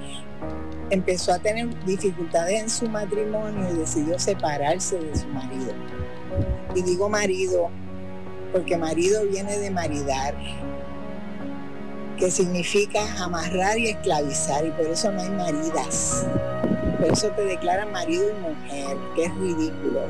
empezó 0.90 1.34
a 1.34 1.40
tener 1.40 1.68
dificultades 1.86 2.62
en 2.62 2.70
su 2.70 2.88
matrimonio 2.88 3.68
y 3.72 3.78
decidió 3.80 4.20
separarse 4.20 4.98
de 5.00 5.16
su 5.16 5.28
marido. 5.28 5.74
Y 6.76 6.84
digo 6.84 7.10
marido 7.10 7.70
porque 8.56 8.78
marido 8.78 9.26
viene 9.26 9.58
de 9.58 9.70
maridar, 9.70 10.34
que 12.18 12.32
significa 12.32 13.02
amarrar 13.22 13.78
y 13.78 13.90
esclavizar, 13.90 14.66
y 14.66 14.72
por 14.72 14.86
eso 14.86 15.12
no 15.12 15.22
hay 15.22 15.30
maridas. 15.30 16.26
Por 16.98 17.12
eso 17.12 17.28
te 17.32 17.44
declaran 17.44 17.92
marido 17.92 18.24
y 18.30 18.34
mujer, 18.34 18.98
que 19.14 19.26
es 19.26 19.36
ridículo. 19.36 20.04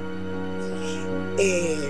Eh, 1.39 1.89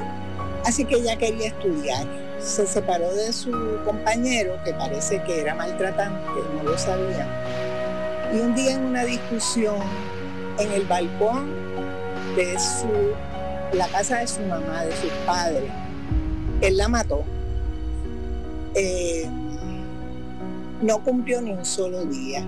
así 0.64 0.86
que 0.86 0.96
ella 0.96 1.18
quería 1.18 1.48
estudiar. 1.48 2.08
Se 2.40 2.66
separó 2.66 3.14
de 3.14 3.34
su 3.34 3.52
compañero, 3.84 4.58
que 4.64 4.74
parece 4.74 5.22
que 5.24 5.42
era 5.42 5.56
maltratante, 5.56 6.40
no 6.56 6.64
lo 6.64 6.78
sabía 6.78 7.28
y 8.34 8.40
un 8.40 8.56
día 8.56 8.76
en 8.76 8.86
una 8.86 9.04
discusión 9.04 9.76
en 10.58 10.72
el 10.72 10.86
balcón 10.86 11.54
de 12.38 12.58
su, 12.58 12.88
la 13.78 13.88
casa 13.88 14.20
de 14.20 14.28
su 14.28 14.42
mamá, 14.44 14.84
de 14.84 14.96
sus 14.96 15.12
padres, 15.26 15.70
él 16.62 16.78
la 16.78 16.88
mató. 16.88 17.24
Eh, 18.74 19.28
no 20.82 21.04
cumplió 21.04 21.42
ni 21.42 21.52
un 21.52 21.66
solo 21.66 22.06
día. 22.06 22.46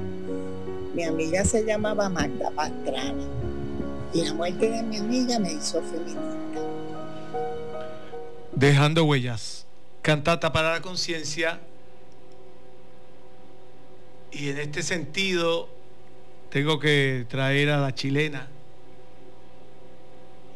Mi 0.93 1.03
amiga 1.03 1.45
se 1.45 1.63
llamaba 1.63 2.09
Magda 2.09 2.51
Pastrana 2.51 3.23
y 4.13 4.23
la 4.23 4.33
muerte 4.33 4.69
de 4.69 4.83
mi 4.83 4.97
amiga 4.97 5.39
me 5.39 5.53
hizo 5.53 5.81
feminista. 5.81 6.21
Dejando 8.53 9.05
huellas, 9.05 9.65
cantata 10.01 10.51
para 10.51 10.71
la 10.71 10.81
conciencia 10.81 11.59
y 14.31 14.49
en 14.49 14.57
este 14.57 14.81
sentido 14.83 15.69
tengo 16.49 16.79
que 16.79 17.25
traer 17.29 17.69
a 17.69 17.77
la 17.77 17.93
chilena. 17.93 18.47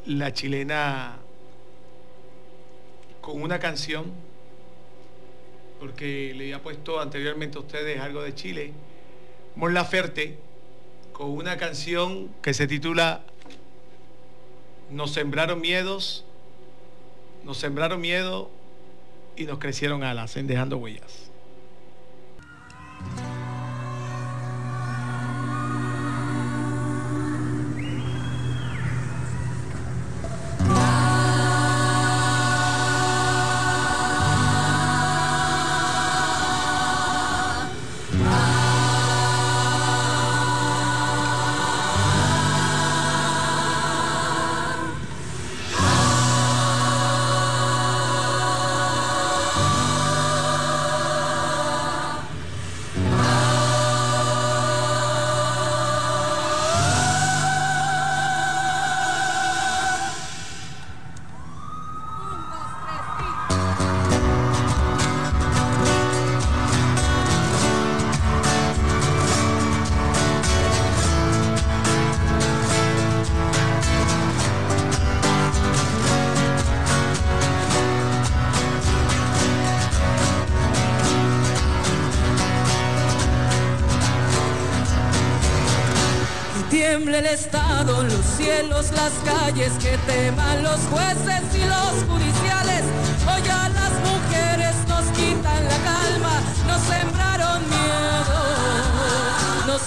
La 0.05 0.33
chilena 0.33 1.20
con 3.21 3.41
una 3.41 3.60
canción, 3.60 4.12
porque 5.79 6.34
le 6.36 6.45
había 6.45 6.62
puesto 6.62 6.99
anteriormente 6.99 7.57
a 7.57 7.62
ustedes 7.62 7.99
algo 7.99 8.21
de 8.21 8.36
Chile. 8.36 8.73
Mon 9.55 9.73
Laferte, 9.73 10.38
con 11.13 11.29
una 11.29 11.57
canción 11.57 12.29
que 12.41 12.53
se 12.53 12.67
titula 12.67 13.21
Nos 14.89 15.13
sembraron 15.13 15.62
miedos, 15.62 16.25
nos 17.43 17.57
sembraron 17.57 18.01
miedo 18.01 18.49
y 19.36 19.45
nos 19.45 19.60
crecieron 19.60 20.03
alas 20.03 20.36
en 20.38 20.47
dejando 20.47 20.77
huellas. 20.77 21.31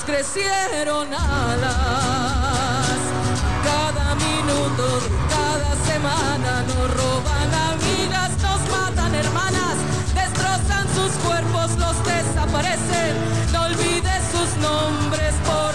Crecieron 0.06 1.12
alas. 1.12 2.98
Cada 3.64 4.14
minuto, 4.14 5.00
cada 5.30 5.74
semana 5.86 6.62
nos 6.68 6.94
roban 6.94 7.54
amigas, 7.72 8.30
nos 8.42 8.60
matan 8.70 9.14
hermanas, 9.14 9.76
destrozan 10.14 10.86
sus 10.94 11.12
cuerpos, 11.24 11.78
los 11.78 11.96
desaparecen. 12.04 13.14
No 13.52 13.62
olvides 13.62 14.22
sus 14.32 14.56
nombres, 14.58 15.34
por 15.46 15.74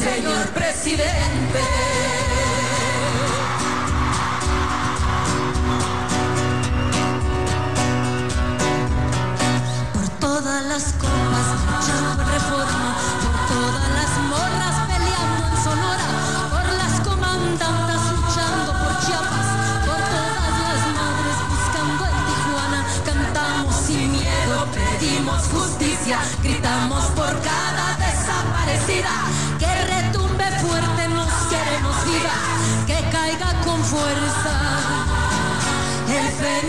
señor 0.00 0.46
presidente. 0.48 1.60
Por 9.92 10.08
todas 10.20 10.64
las 10.66 10.92
copas 10.94 11.09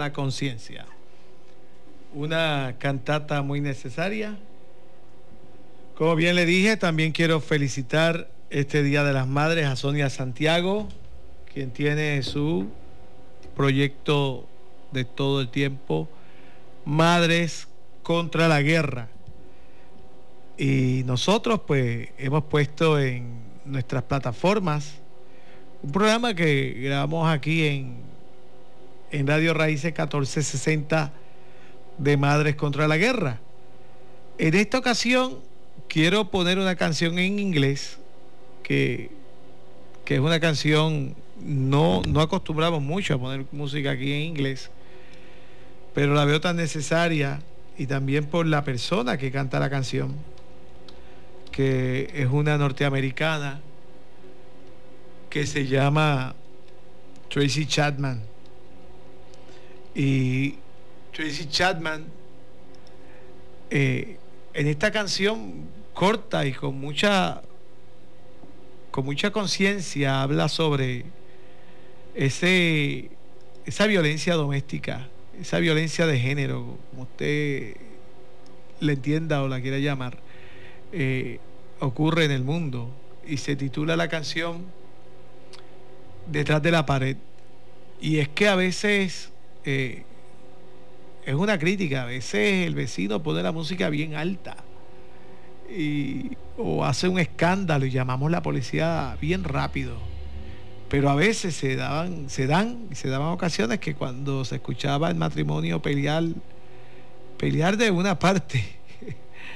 La 0.00 0.12
conciencia. 0.12 0.86
Una 2.12 2.74
cantata 2.78 3.42
muy 3.42 3.60
necesaria. 3.60 4.36
Como 5.94 6.16
bien 6.16 6.34
le 6.34 6.46
dije, 6.46 6.76
también 6.76 7.12
quiero 7.12 7.40
felicitar 7.40 8.28
este 8.48 8.82
Día 8.82 9.04
de 9.04 9.12
las 9.12 9.28
Madres 9.28 9.66
a 9.66 9.76
Sonia 9.76 10.10
Santiago, 10.10 10.88
quien 11.52 11.70
tiene 11.70 12.22
su 12.22 12.68
proyecto 13.54 14.48
de 14.90 15.04
todo 15.04 15.42
el 15.42 15.50
tiempo, 15.50 16.08
Madres 16.84 17.68
contra 18.02 18.48
la 18.48 18.62
Guerra. 18.62 19.08
Y 20.58 21.02
nosotros 21.04 21.60
pues 21.66 22.08
hemos 22.18 22.44
puesto 22.44 22.98
en 22.98 23.40
nuestras 23.64 24.02
plataformas 24.02 24.94
un 25.82 25.92
programa 25.92 26.34
que 26.34 26.76
grabamos 26.82 27.30
aquí 27.30 27.66
en, 27.66 28.09
en 29.10 29.26
Radio 29.26 29.54
Raíces 29.54 29.92
1460 29.92 31.12
de 31.98 32.16
Madres 32.16 32.56
contra 32.56 32.88
la 32.88 32.96
Guerra. 32.96 33.40
En 34.38 34.54
esta 34.54 34.78
ocasión 34.78 35.38
quiero 35.88 36.30
poner 36.30 36.58
una 36.58 36.76
canción 36.76 37.18
en 37.18 37.38
inglés 37.38 37.98
que, 38.62 39.10
que 40.04 40.14
es 40.14 40.20
una 40.20 40.40
canción, 40.40 41.14
no, 41.44 42.02
no 42.08 42.20
acostumbramos 42.20 42.82
mucho 42.82 43.14
a 43.14 43.18
poner 43.18 43.44
música 43.52 43.90
aquí 43.90 44.12
en 44.12 44.20
inglés, 44.22 44.70
pero 45.94 46.14
la 46.14 46.24
veo 46.24 46.40
tan 46.40 46.56
necesaria 46.56 47.40
y 47.76 47.86
también 47.86 48.26
por 48.26 48.46
la 48.46 48.64
persona 48.64 49.18
que 49.18 49.30
canta 49.30 49.58
la 49.58 49.70
canción, 49.70 50.14
que 51.50 52.10
es 52.14 52.28
una 52.28 52.56
norteamericana 52.56 53.60
que 55.28 55.46
se 55.46 55.66
llama 55.66 56.34
Tracy 57.28 57.66
Chapman. 57.66 58.29
Y 59.94 60.54
Tracy 61.12 61.46
Chapman, 61.48 62.04
eh, 63.70 64.16
en 64.54 64.66
esta 64.66 64.90
canción 64.90 65.68
corta 65.94 66.46
y 66.46 66.52
con 66.52 66.80
mucha, 66.80 67.42
con 68.90 69.04
mucha 69.04 69.30
conciencia, 69.30 70.22
habla 70.22 70.48
sobre 70.48 71.04
ese, 72.14 73.10
esa 73.66 73.86
violencia 73.86 74.34
doméstica, 74.34 75.08
esa 75.40 75.58
violencia 75.58 76.06
de 76.06 76.18
género, 76.18 76.78
como 76.90 77.02
usted 77.02 77.76
le 78.80 78.92
entienda 78.92 79.42
o 79.42 79.48
la 79.48 79.60
quiera 79.60 79.78
llamar, 79.78 80.18
eh, 80.92 81.38
ocurre 81.80 82.24
en 82.24 82.30
el 82.30 82.44
mundo. 82.44 82.90
Y 83.26 83.36
se 83.36 83.54
titula 83.54 83.96
la 83.96 84.08
canción 84.08 84.64
detrás 86.26 86.62
de 86.62 86.70
la 86.70 86.86
pared. 86.86 87.16
Y 88.00 88.18
es 88.18 88.28
que 88.28 88.48
a 88.48 88.56
veces 88.56 89.30
eh, 89.64 90.04
es 91.24 91.34
una 91.34 91.58
crítica, 91.58 92.02
a 92.02 92.06
veces 92.06 92.66
el 92.66 92.74
vecino 92.74 93.22
pone 93.22 93.42
la 93.42 93.52
música 93.52 93.88
bien 93.90 94.14
alta 94.14 94.56
y, 95.70 96.36
o 96.56 96.84
hace 96.84 97.08
un 97.08 97.18
escándalo 97.18 97.86
y 97.86 97.90
llamamos 97.90 98.30
la 98.30 98.42
policía 98.42 99.16
bien 99.20 99.44
rápido. 99.44 99.96
Pero 100.88 101.08
a 101.08 101.14
veces 101.14 101.54
se 101.54 101.76
daban, 101.76 102.28
se 102.28 102.46
dan, 102.46 102.88
se 102.92 103.08
daban 103.08 103.28
ocasiones 103.28 103.78
que 103.78 103.94
cuando 103.94 104.44
se 104.44 104.56
escuchaba 104.56 105.08
el 105.08 105.14
matrimonio 105.14 105.80
pelear, 105.80 106.24
pelear 107.36 107.76
de 107.76 107.92
una 107.92 108.18
parte, 108.18 108.64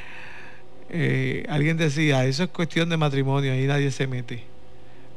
eh, 0.91 1.45
alguien 1.49 1.77
decía, 1.77 2.25
eso 2.25 2.45
es 2.45 2.51
cuestión 2.51 2.89
de 2.89 2.97
matrimonio, 2.97 3.53
ahí 3.53 3.67
nadie 3.67 3.91
se 3.91 4.07
mete. 4.07 4.54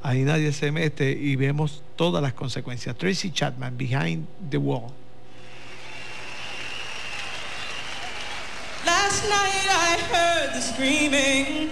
Ahí 0.03 0.23
nadie 0.23 0.53
se 0.53 0.71
mete 0.71 1.11
y 1.11 1.35
vemos 1.35 1.81
todas 1.95 2.21
las 2.21 2.33
consecuencias. 2.33 2.95
Tracy 2.97 3.31
Chapman, 3.31 3.77
Behind 3.77 4.27
the 4.49 4.57
Wall. 4.57 4.93
Last 8.85 9.23
night 9.27 9.67
I 9.69 9.97
heard 10.11 10.53
the 10.53 10.61
screaming, 10.61 11.71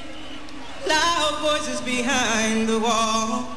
loud 0.88 1.40
voices 1.42 1.80
behind 1.82 2.68
the 2.68 2.80
wall. 2.80 3.48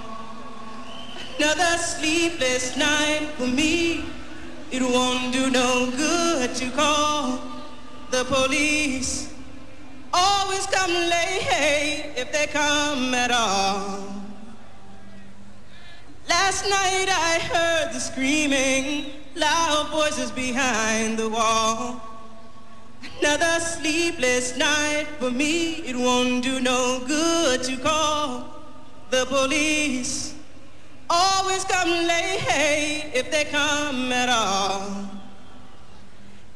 Another 1.38 1.78
sleepless 1.78 2.76
night 2.76 3.28
for 3.36 3.46
me. 3.46 4.04
It 4.70 4.82
won't 4.82 5.32
do 5.32 5.50
no 5.50 5.90
good 5.96 6.54
to 6.56 6.70
call 6.70 7.40
the 8.10 8.24
police. 8.24 9.32
Always 10.12 10.66
come 10.66 10.92
late 10.92 12.12
if 12.16 12.30
they 12.32 12.46
come 12.48 13.14
at 13.14 13.30
all. 13.30 14.27
Last 16.28 16.64
night 16.64 17.08
I 17.08 17.38
heard 17.52 17.92
the 17.94 18.00
screaming, 18.00 19.12
loud 19.34 19.88
voices 19.90 20.30
behind 20.30 21.18
the 21.18 21.28
wall. 21.28 22.00
Another 23.20 23.60
sleepless 23.60 24.56
night 24.56 25.06
for 25.18 25.30
me. 25.30 25.76
It 25.86 25.96
won't 25.96 26.42
do 26.44 26.60
no 26.60 27.02
good 27.06 27.62
to 27.64 27.76
call 27.78 28.62
the 29.10 29.24
police. 29.26 30.34
Always 31.10 31.64
come 31.64 31.88
late 31.88 32.40
hey 32.40 33.10
if 33.14 33.30
they 33.30 33.44
come 33.44 34.12
at 34.12 34.28
all. 34.28 35.08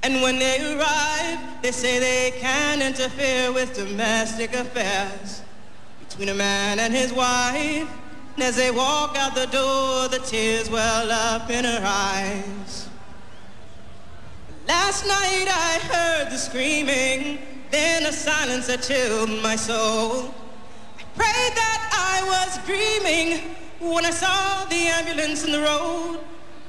And 0.02 0.20
when 0.20 0.38
they 0.38 0.58
arrive, 0.74 1.62
they 1.62 1.72
say 1.72 1.98
they 1.98 2.38
can't 2.38 2.82
interfere 2.82 3.52
with 3.52 3.74
domestic 3.74 4.52
affairs 4.52 5.42
between 6.00 6.28
a 6.28 6.34
man 6.34 6.78
and 6.80 6.92
his 6.92 7.12
wife. 7.12 7.88
And 8.34 8.44
as 8.44 8.56
they 8.56 8.70
walk 8.70 9.16
out 9.16 9.34
the 9.34 9.46
door, 9.46 10.08
the 10.08 10.18
tears 10.24 10.70
well 10.70 11.10
up 11.10 11.50
in 11.50 11.64
her 11.64 11.82
eyes. 11.84 12.88
Last 14.66 15.06
night 15.06 15.48
I 15.48 15.78
heard 15.82 16.30
the 16.30 16.38
screaming, 16.38 17.38
then 17.70 18.06
a 18.06 18.12
silence 18.12 18.68
that 18.68 18.82
chilled 18.82 19.28
my 19.42 19.56
soul. 19.56 20.34
I 20.98 21.02
prayed 21.14 21.54
that 21.56 21.80
I 21.92 22.22
was 22.26 22.64
dreaming 22.64 23.54
when 23.80 24.06
I 24.06 24.10
saw 24.10 24.64
the 24.66 24.76
ambulance 24.76 25.44
in 25.44 25.52
the 25.52 25.60
road, 25.60 26.20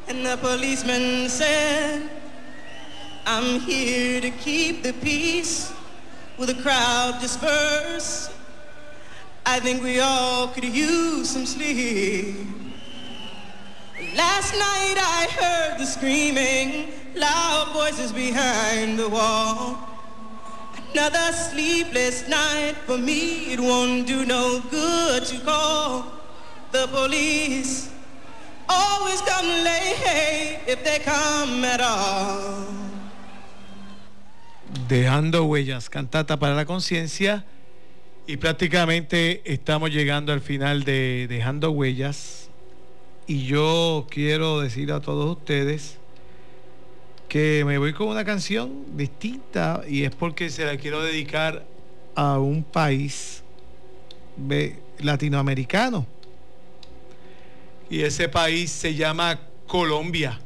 and 0.07 0.25
the 0.25 0.37
policeman 0.37 1.29
said, 1.29 2.09
I'm 3.25 3.59
here 3.61 4.19
to 4.19 4.31
keep 4.31 4.83
the 4.83 4.93
peace. 4.93 5.71
Will 6.37 6.47
the 6.47 6.61
crowd 6.61 7.19
disperse? 7.21 8.32
I 9.45 9.59
think 9.59 9.83
we 9.83 9.99
all 9.99 10.47
could 10.47 10.63
use 10.63 11.29
some 11.29 11.45
sleep. 11.45 12.35
Last 14.15 14.53
night 14.53 14.95
I 14.97 15.27
heard 15.39 15.79
the 15.79 15.85
screaming, 15.85 16.93
loud 17.15 17.73
voices 17.73 18.11
behind 18.11 18.97
the 18.97 19.09
wall. 19.09 19.77
Another 20.93 21.33
sleepless 21.33 22.27
night 22.29 22.75
for 22.85 22.97
me. 22.97 23.51
It 23.53 23.59
won't 23.59 24.05
do 24.05 24.25
no 24.25 24.61
good 24.69 25.25
to 25.25 25.39
call 25.39 26.05
the 26.71 26.87
police. 26.87 27.89
Always 28.69 29.19
come 29.21 29.47
late 29.63 30.61
if 30.67 30.83
they 30.83 30.99
come 30.99 31.65
at 31.65 31.81
all. 31.81 32.65
Dejando 34.87 35.45
huellas, 35.45 35.89
cantata 35.89 36.37
para 36.37 36.55
la 36.55 36.65
conciencia. 36.65 37.43
Y 38.25 38.37
prácticamente 38.37 39.41
estamos 39.43 39.91
llegando 39.91 40.31
al 40.31 40.39
final 40.39 40.85
de 40.85 41.27
Dejando 41.27 41.71
huellas. 41.71 42.49
Y 43.27 43.45
yo 43.45 44.07
quiero 44.09 44.61
decir 44.61 44.93
a 44.93 45.01
todos 45.01 45.37
ustedes 45.37 45.97
que 47.27 47.63
me 47.65 47.77
voy 47.77 47.91
con 47.91 48.07
una 48.07 48.23
canción 48.23 48.85
distinta 48.95 49.81
y 49.87 50.03
es 50.03 50.15
porque 50.15 50.49
se 50.49 50.65
la 50.65 50.77
quiero 50.77 51.03
dedicar 51.03 51.65
a 52.15 52.39
un 52.39 52.63
país 52.63 53.43
latinoamericano. 54.99 56.07
Y 57.89 58.03
ese 58.03 58.29
país 58.29 58.71
se 58.71 58.95
llama 58.95 59.37
Colombia. 59.67 60.39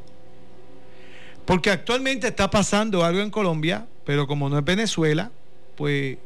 Porque 1.46 1.70
actualmente 1.70 2.28
está 2.28 2.50
pasando 2.50 3.06
algo 3.06 3.22
en 3.22 3.30
Colombia, 3.30 3.86
pero 4.04 4.26
como 4.26 4.50
no 4.50 4.58
es 4.58 4.66
Venezuela, 4.66 5.30
pues 5.76 6.18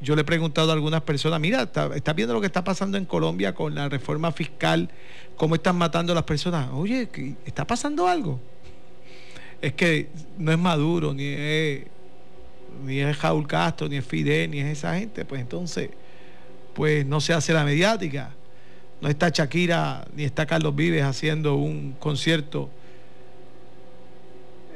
yo 0.00 0.14
le 0.14 0.22
he 0.22 0.24
preguntado 0.24 0.70
a 0.70 0.74
algunas 0.74 1.02
personas, 1.02 1.40
mira, 1.40 1.62
¿estás 1.62 1.94
está 1.96 2.12
viendo 2.12 2.34
lo 2.34 2.40
que 2.40 2.46
está 2.46 2.62
pasando 2.62 2.96
en 2.98 3.04
Colombia 3.04 3.54
con 3.54 3.74
la 3.74 3.88
reforma 3.88 4.30
fiscal? 4.32 4.88
¿Cómo 5.36 5.54
están 5.56 5.76
matando 5.76 6.12
a 6.12 6.14
las 6.14 6.24
personas? 6.24 6.68
Oye, 6.72 7.08
¿está 7.44 7.66
pasando 7.66 8.06
algo? 8.06 8.40
Es 9.60 9.72
que 9.72 10.08
no 10.38 10.52
es 10.52 10.58
Maduro, 10.58 11.12
ni 11.12 11.24
es, 11.24 11.84
ni 12.84 13.00
es 13.00 13.20
Raúl 13.20 13.46
Castro, 13.46 13.88
ni 13.88 13.96
es 13.96 14.04
Fidel, 14.04 14.50
ni 14.50 14.60
es 14.60 14.78
esa 14.78 14.96
gente. 14.96 15.24
Pues 15.24 15.40
entonces, 15.40 15.90
pues 16.74 17.04
no 17.04 17.20
se 17.20 17.32
hace 17.32 17.52
la 17.52 17.64
mediática. 17.64 18.30
No 19.00 19.08
está 19.08 19.30
Shakira, 19.30 20.06
ni 20.14 20.24
está 20.24 20.46
Carlos 20.46 20.74
Vives 20.74 21.04
haciendo 21.04 21.56
un 21.56 21.92
concierto 21.98 22.70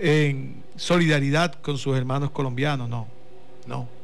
en 0.01 0.63
solidaridad 0.77 1.55
con 1.55 1.79
sus 1.79 1.97
hermanos 1.97 2.31
colombianos. 2.31 2.89
No, 2.89 3.07
no. 3.67 4.02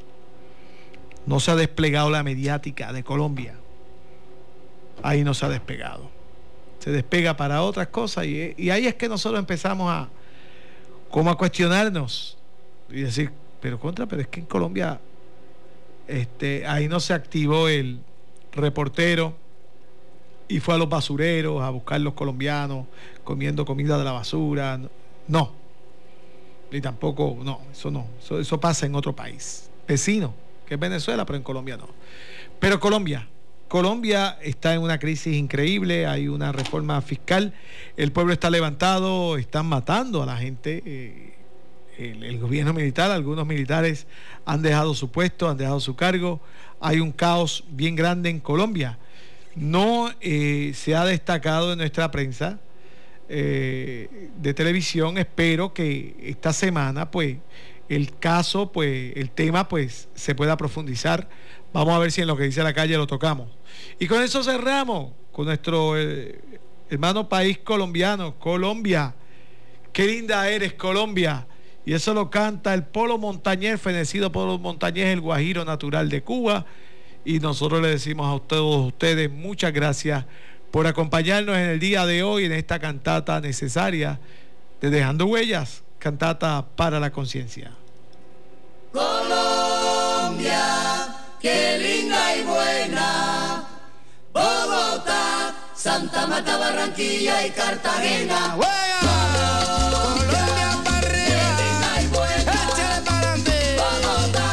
No 1.25 1.39
se 1.39 1.51
ha 1.51 1.55
desplegado 1.55 2.09
la 2.09 2.23
mediática 2.23 2.91
de 2.93 3.03
Colombia. 3.03 3.55
Ahí 5.03 5.23
no 5.23 5.33
se 5.33 5.45
ha 5.45 5.49
despegado. 5.49 6.09
Se 6.79 6.91
despega 6.91 7.35
para 7.37 7.61
otras 7.61 7.87
cosas 7.87 8.25
y, 8.25 8.53
y 8.57 8.69
ahí 8.69 8.87
es 8.87 8.95
que 8.95 9.09
nosotros 9.09 9.39
empezamos 9.39 9.91
a, 9.91 10.09
como 11.09 11.29
a 11.29 11.37
cuestionarnos 11.37 12.37
y 12.89 13.01
decir, 13.01 13.31
pero 13.61 13.79
contra, 13.79 14.05
pero 14.05 14.21
es 14.21 14.27
que 14.27 14.39
en 14.39 14.45
Colombia 14.45 14.99
este, 16.07 16.65
ahí 16.65 16.87
no 16.87 16.99
se 16.99 17.13
activó 17.13 17.67
el 17.67 17.99
reportero 18.51 19.35
y 20.47 20.59
fue 20.59 20.73
a 20.73 20.77
los 20.77 20.89
basureros 20.89 21.61
a 21.61 21.69
buscar 21.69 22.01
los 22.01 22.13
colombianos 22.13 22.87
comiendo 23.23 23.65
comida 23.65 23.97
de 23.97 24.03
la 24.03 24.11
basura. 24.11 24.79
No. 25.27 25.53
Ni 26.71 26.81
tampoco, 26.81 27.37
no, 27.43 27.61
eso 27.71 27.91
no. 27.91 28.07
Eso, 28.19 28.39
eso 28.39 28.59
pasa 28.59 28.85
en 28.85 28.95
otro 28.95 29.15
país. 29.15 29.69
Vecino, 29.87 30.33
que 30.69 30.75
es 30.75 30.79
Venezuela, 30.79 31.25
pero 31.25 31.35
en 31.35 31.43
Colombia 31.43 31.75
no. 31.75 31.89
Pero 32.59 32.79
Colombia, 32.79 33.27
Colombia 33.67 34.37
está 34.41 34.75
en 34.75 34.81
una 34.81 34.99
crisis 34.99 35.35
increíble, 35.35 36.05
hay 36.05 36.27
una 36.27 36.51
reforma 36.51 37.01
fiscal, 37.01 37.53
el 37.97 38.11
pueblo 38.11 38.33
está 38.33 38.51
levantado, 38.51 39.37
están 39.37 39.65
matando 39.65 40.21
a 40.21 40.27
la 40.27 40.37
gente. 40.37 40.83
Eh, 40.85 41.33
el, 41.97 42.39
gobierno 42.39 42.71
militar, 42.71 43.09
algunos 43.11 43.45
militares 43.45 44.05
han 44.45 44.61
dejado 44.61 44.93
su 44.93 45.11
puesto, 45.11 45.49
han 45.49 45.57
dejado 45.57 45.79
su 45.79 45.95
cargo. 45.95 46.39
Hay 46.79 46.99
un 46.99 47.11
caos 47.11 47.65
bien 47.71 47.95
grande 47.95 48.29
en 48.29 48.39
Colombia. 48.39 48.99
No 49.55 50.09
eh, 50.21 50.71
se 50.75 50.95
ha 50.95 51.03
destacado 51.03 51.73
en 51.73 51.79
nuestra 51.79 52.09
prensa 52.11 52.59
eh, 53.27 54.29
de 54.37 54.53
televisión. 54.53 55.17
Espero 55.17 55.73
que 55.73 56.15
esta 56.23 56.53
semana, 56.53 57.11
pues, 57.11 57.37
el 57.89 58.17
caso, 58.17 58.71
pues, 58.71 59.13
el 59.15 59.31
tema, 59.31 59.67
pues, 59.67 60.07
se 60.13 60.35
pueda 60.35 60.55
profundizar. 60.57 61.27
Vamos 61.73 61.93
a 61.93 61.99
ver 61.99 62.11
si 62.11 62.21
en 62.21 62.27
lo 62.27 62.37
que 62.37 62.43
dice 62.43 62.63
la 62.63 62.73
calle 62.73 62.95
lo 62.97 63.07
tocamos. 63.07 63.49
Y 63.99 64.07
con 64.07 64.21
eso 64.21 64.43
cerramos 64.43 65.13
con 65.31 65.45
nuestro 65.45 65.97
eh, 65.97 66.39
hermano 66.89 67.27
país 67.27 67.57
colombiano, 67.59 68.37
Colombia. 68.39 69.15
Qué 69.91 70.05
linda 70.05 70.49
eres, 70.49 70.73
Colombia. 70.73 71.47
Y 71.85 71.93
eso 71.93 72.13
lo 72.13 72.29
canta 72.29 72.73
el 72.73 72.83
Polo 72.83 73.17
Montañés, 73.17 73.81
fenecido 73.81 74.31
Polo 74.31 74.59
Montañés, 74.59 75.07
el 75.07 75.21
Guajiro 75.21 75.65
natural 75.65 76.09
de 76.09 76.21
Cuba. 76.21 76.65
Y 77.25 77.39
nosotros 77.39 77.81
le 77.81 77.89
decimos 77.89 78.35
a 78.35 78.45
todos 78.45 78.87
ustedes 78.87 79.29
muchas 79.29 79.73
gracias 79.73 80.25
por 80.71 80.87
acompañarnos 80.87 81.57
en 81.57 81.69
el 81.69 81.79
día 81.79 82.05
de 82.05 82.23
hoy 82.23 82.45
en 82.45 82.51
esta 82.51 82.79
cantata 82.79 83.41
necesaria 83.41 84.19
de 84.81 84.89
Dejando 84.89 85.25
Huellas, 85.25 85.83
cantata 85.99 86.65
para 86.75 86.99
la 86.99 87.11
conciencia. 87.11 87.71
Colombia, 88.91 90.63
qué 91.39 91.77
linda 91.77 92.35
y 92.37 92.43
buena. 92.43 93.63
Bogotá, 94.33 95.53
Santa 95.75 96.25
Marta, 96.25 96.57
Barranquilla 96.57 97.45
y 97.45 97.51
Cartagena. 97.51 98.55
Colombia 98.55 100.47
para 100.83 100.97
arriba. 100.97 101.55
Qué 101.57 101.63
linda 101.63 102.01
y 102.01 102.07
buena. 102.07 102.53
Échale 102.53 103.01
para 103.05 103.17
adelante. 103.17 103.77
Bogotá, 103.77 104.47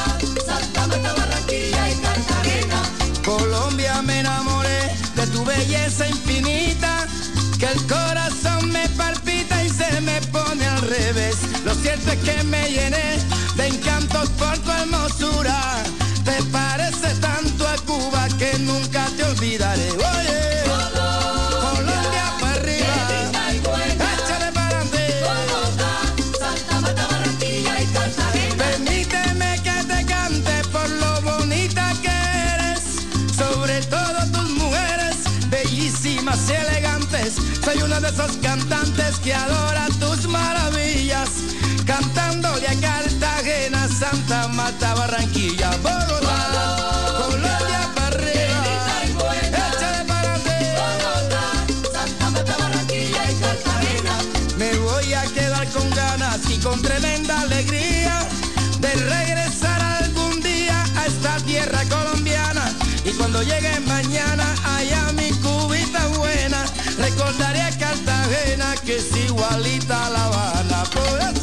Santa 0.44 0.86
Marta, 0.88 1.12
Barranquilla 1.14 1.82
y 1.90 1.94
Cartagena. 1.94 2.82
Colombia 3.24 4.02
me 4.02 4.18
enamoré 4.20 4.80
de 5.14 5.26
tu 5.28 5.44
belleza 5.44 6.06
infinita, 6.08 6.65
es 11.88 12.16
que 12.24 12.42
me 12.44 12.68
llené 12.68 13.18
de 13.56 13.66
encantos 13.68 14.28
por 14.30 14.58
tu 14.58 14.70
hermosura. 14.70 15.82
Te 16.24 16.42
parece 16.50 17.14
tanto 17.20 17.66
a 17.68 17.76
Cuba 17.86 18.26
que 18.38 18.58
nunca 18.58 19.06
te 19.16 19.24
olvidaré. 19.24 19.90
Oye, 19.92 20.62
Colombia 21.60 22.26
arriba. 22.54 22.94
Échale 24.14 24.52
para 24.52 24.80
adelante. 24.80 25.02
Santa 26.38 26.80
Marta, 26.80 27.06
Barranquilla 27.06 27.80
y 27.80 27.86
Cartagena. 27.86 28.64
Permíteme 28.64 29.60
que 29.62 29.84
te 29.84 30.06
cante 30.06 30.64
por 30.72 30.88
lo 30.90 31.22
bonita 31.22 31.92
que 32.02 32.16
eres, 32.54 32.82
sobre 33.36 33.80
todo 33.82 34.18
tus 34.32 34.50
mujeres, 34.50 35.16
bellísimas 35.48 36.38
y 36.48 36.52
elegantes. 36.52 37.34
Soy 37.64 37.82
uno 37.82 38.00
de 38.00 38.08
esos 38.08 38.36
cantantes 38.38 39.18
que 39.18 39.34
adora 39.34 39.86
Cartagena, 42.80 43.88
Santa 43.88 44.48
Marta, 44.48 44.94
Barranquilla, 44.94 45.70
Bogotá, 45.82 47.16
Colombia 47.18 47.90
para 47.94 48.06
arriba. 48.06 49.34
Échale 49.42 50.04
para 50.06 50.34
adelante. 50.34 51.36
Santa 51.92 52.30
Marta, 52.30 52.56
Barranquilla 52.58 53.30
y 53.30 53.34
Cartagena. 53.34 54.18
Me 54.58 54.72
voy 54.78 55.14
a 55.14 55.22
quedar 55.32 55.66
con 55.68 55.88
ganas 55.90 56.40
y 56.50 56.58
con 56.58 56.80
tremenda 56.82 57.40
alegría 57.42 58.18
de 58.80 58.92
regresar 58.94 59.80
algún 59.80 60.40
día 60.40 60.84
a 60.96 61.06
esta 61.06 61.36
tierra 61.38 61.82
colombiana. 61.88 62.72
Y 63.04 63.12
cuando 63.12 63.42
llegue 63.42 63.80
mañana 63.80 64.54
allá 64.76 65.12
mi 65.12 65.30
cubita 65.30 66.06
buena, 66.18 66.64
recordaré 66.98 67.62
a 67.62 67.70
Cartagena 67.78 68.74
que 68.84 68.96
es 68.96 69.16
igualita 69.16 70.06
a 70.06 70.10
La 70.10 70.24
Habana. 70.24 71.35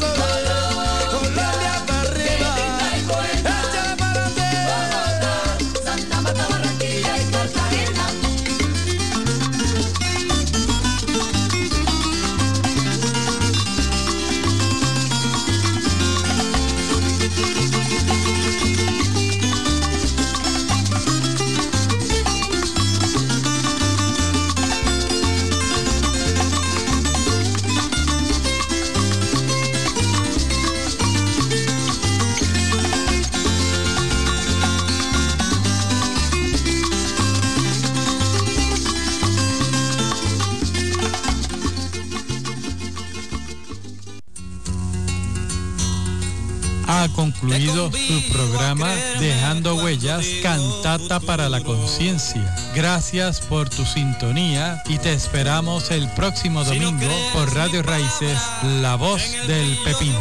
Cantata 50.42 51.18
para 51.18 51.48
la 51.48 51.60
Conciencia. 51.60 52.54
Gracias 52.74 53.40
por 53.40 53.68
tu 53.68 53.84
sintonía 53.84 54.80
y 54.86 54.98
te 54.98 55.12
esperamos 55.12 55.90
el 55.90 56.08
próximo 56.10 56.62
domingo 56.62 57.08
por 57.32 57.52
Radio 57.54 57.82
Raíces, 57.82 58.38
La 58.80 58.96
Voz 58.96 59.22
del 59.48 59.76
Pepino. 59.84 60.20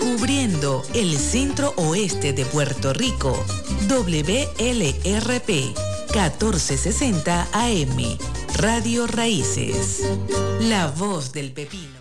Cubriendo 0.00 0.82
el 0.94 1.18
centro 1.18 1.74
oeste 1.76 2.32
de 2.32 2.44
Puerto 2.44 2.92
Rico, 2.92 3.44
WLRP 3.88 5.48
1460 5.48 7.48
AM, 7.52 8.18
Radio 8.54 9.08
Raíces, 9.08 10.04
La 10.60 10.86
Voz 10.86 11.32
del 11.32 11.52
Pepino. 11.52 11.98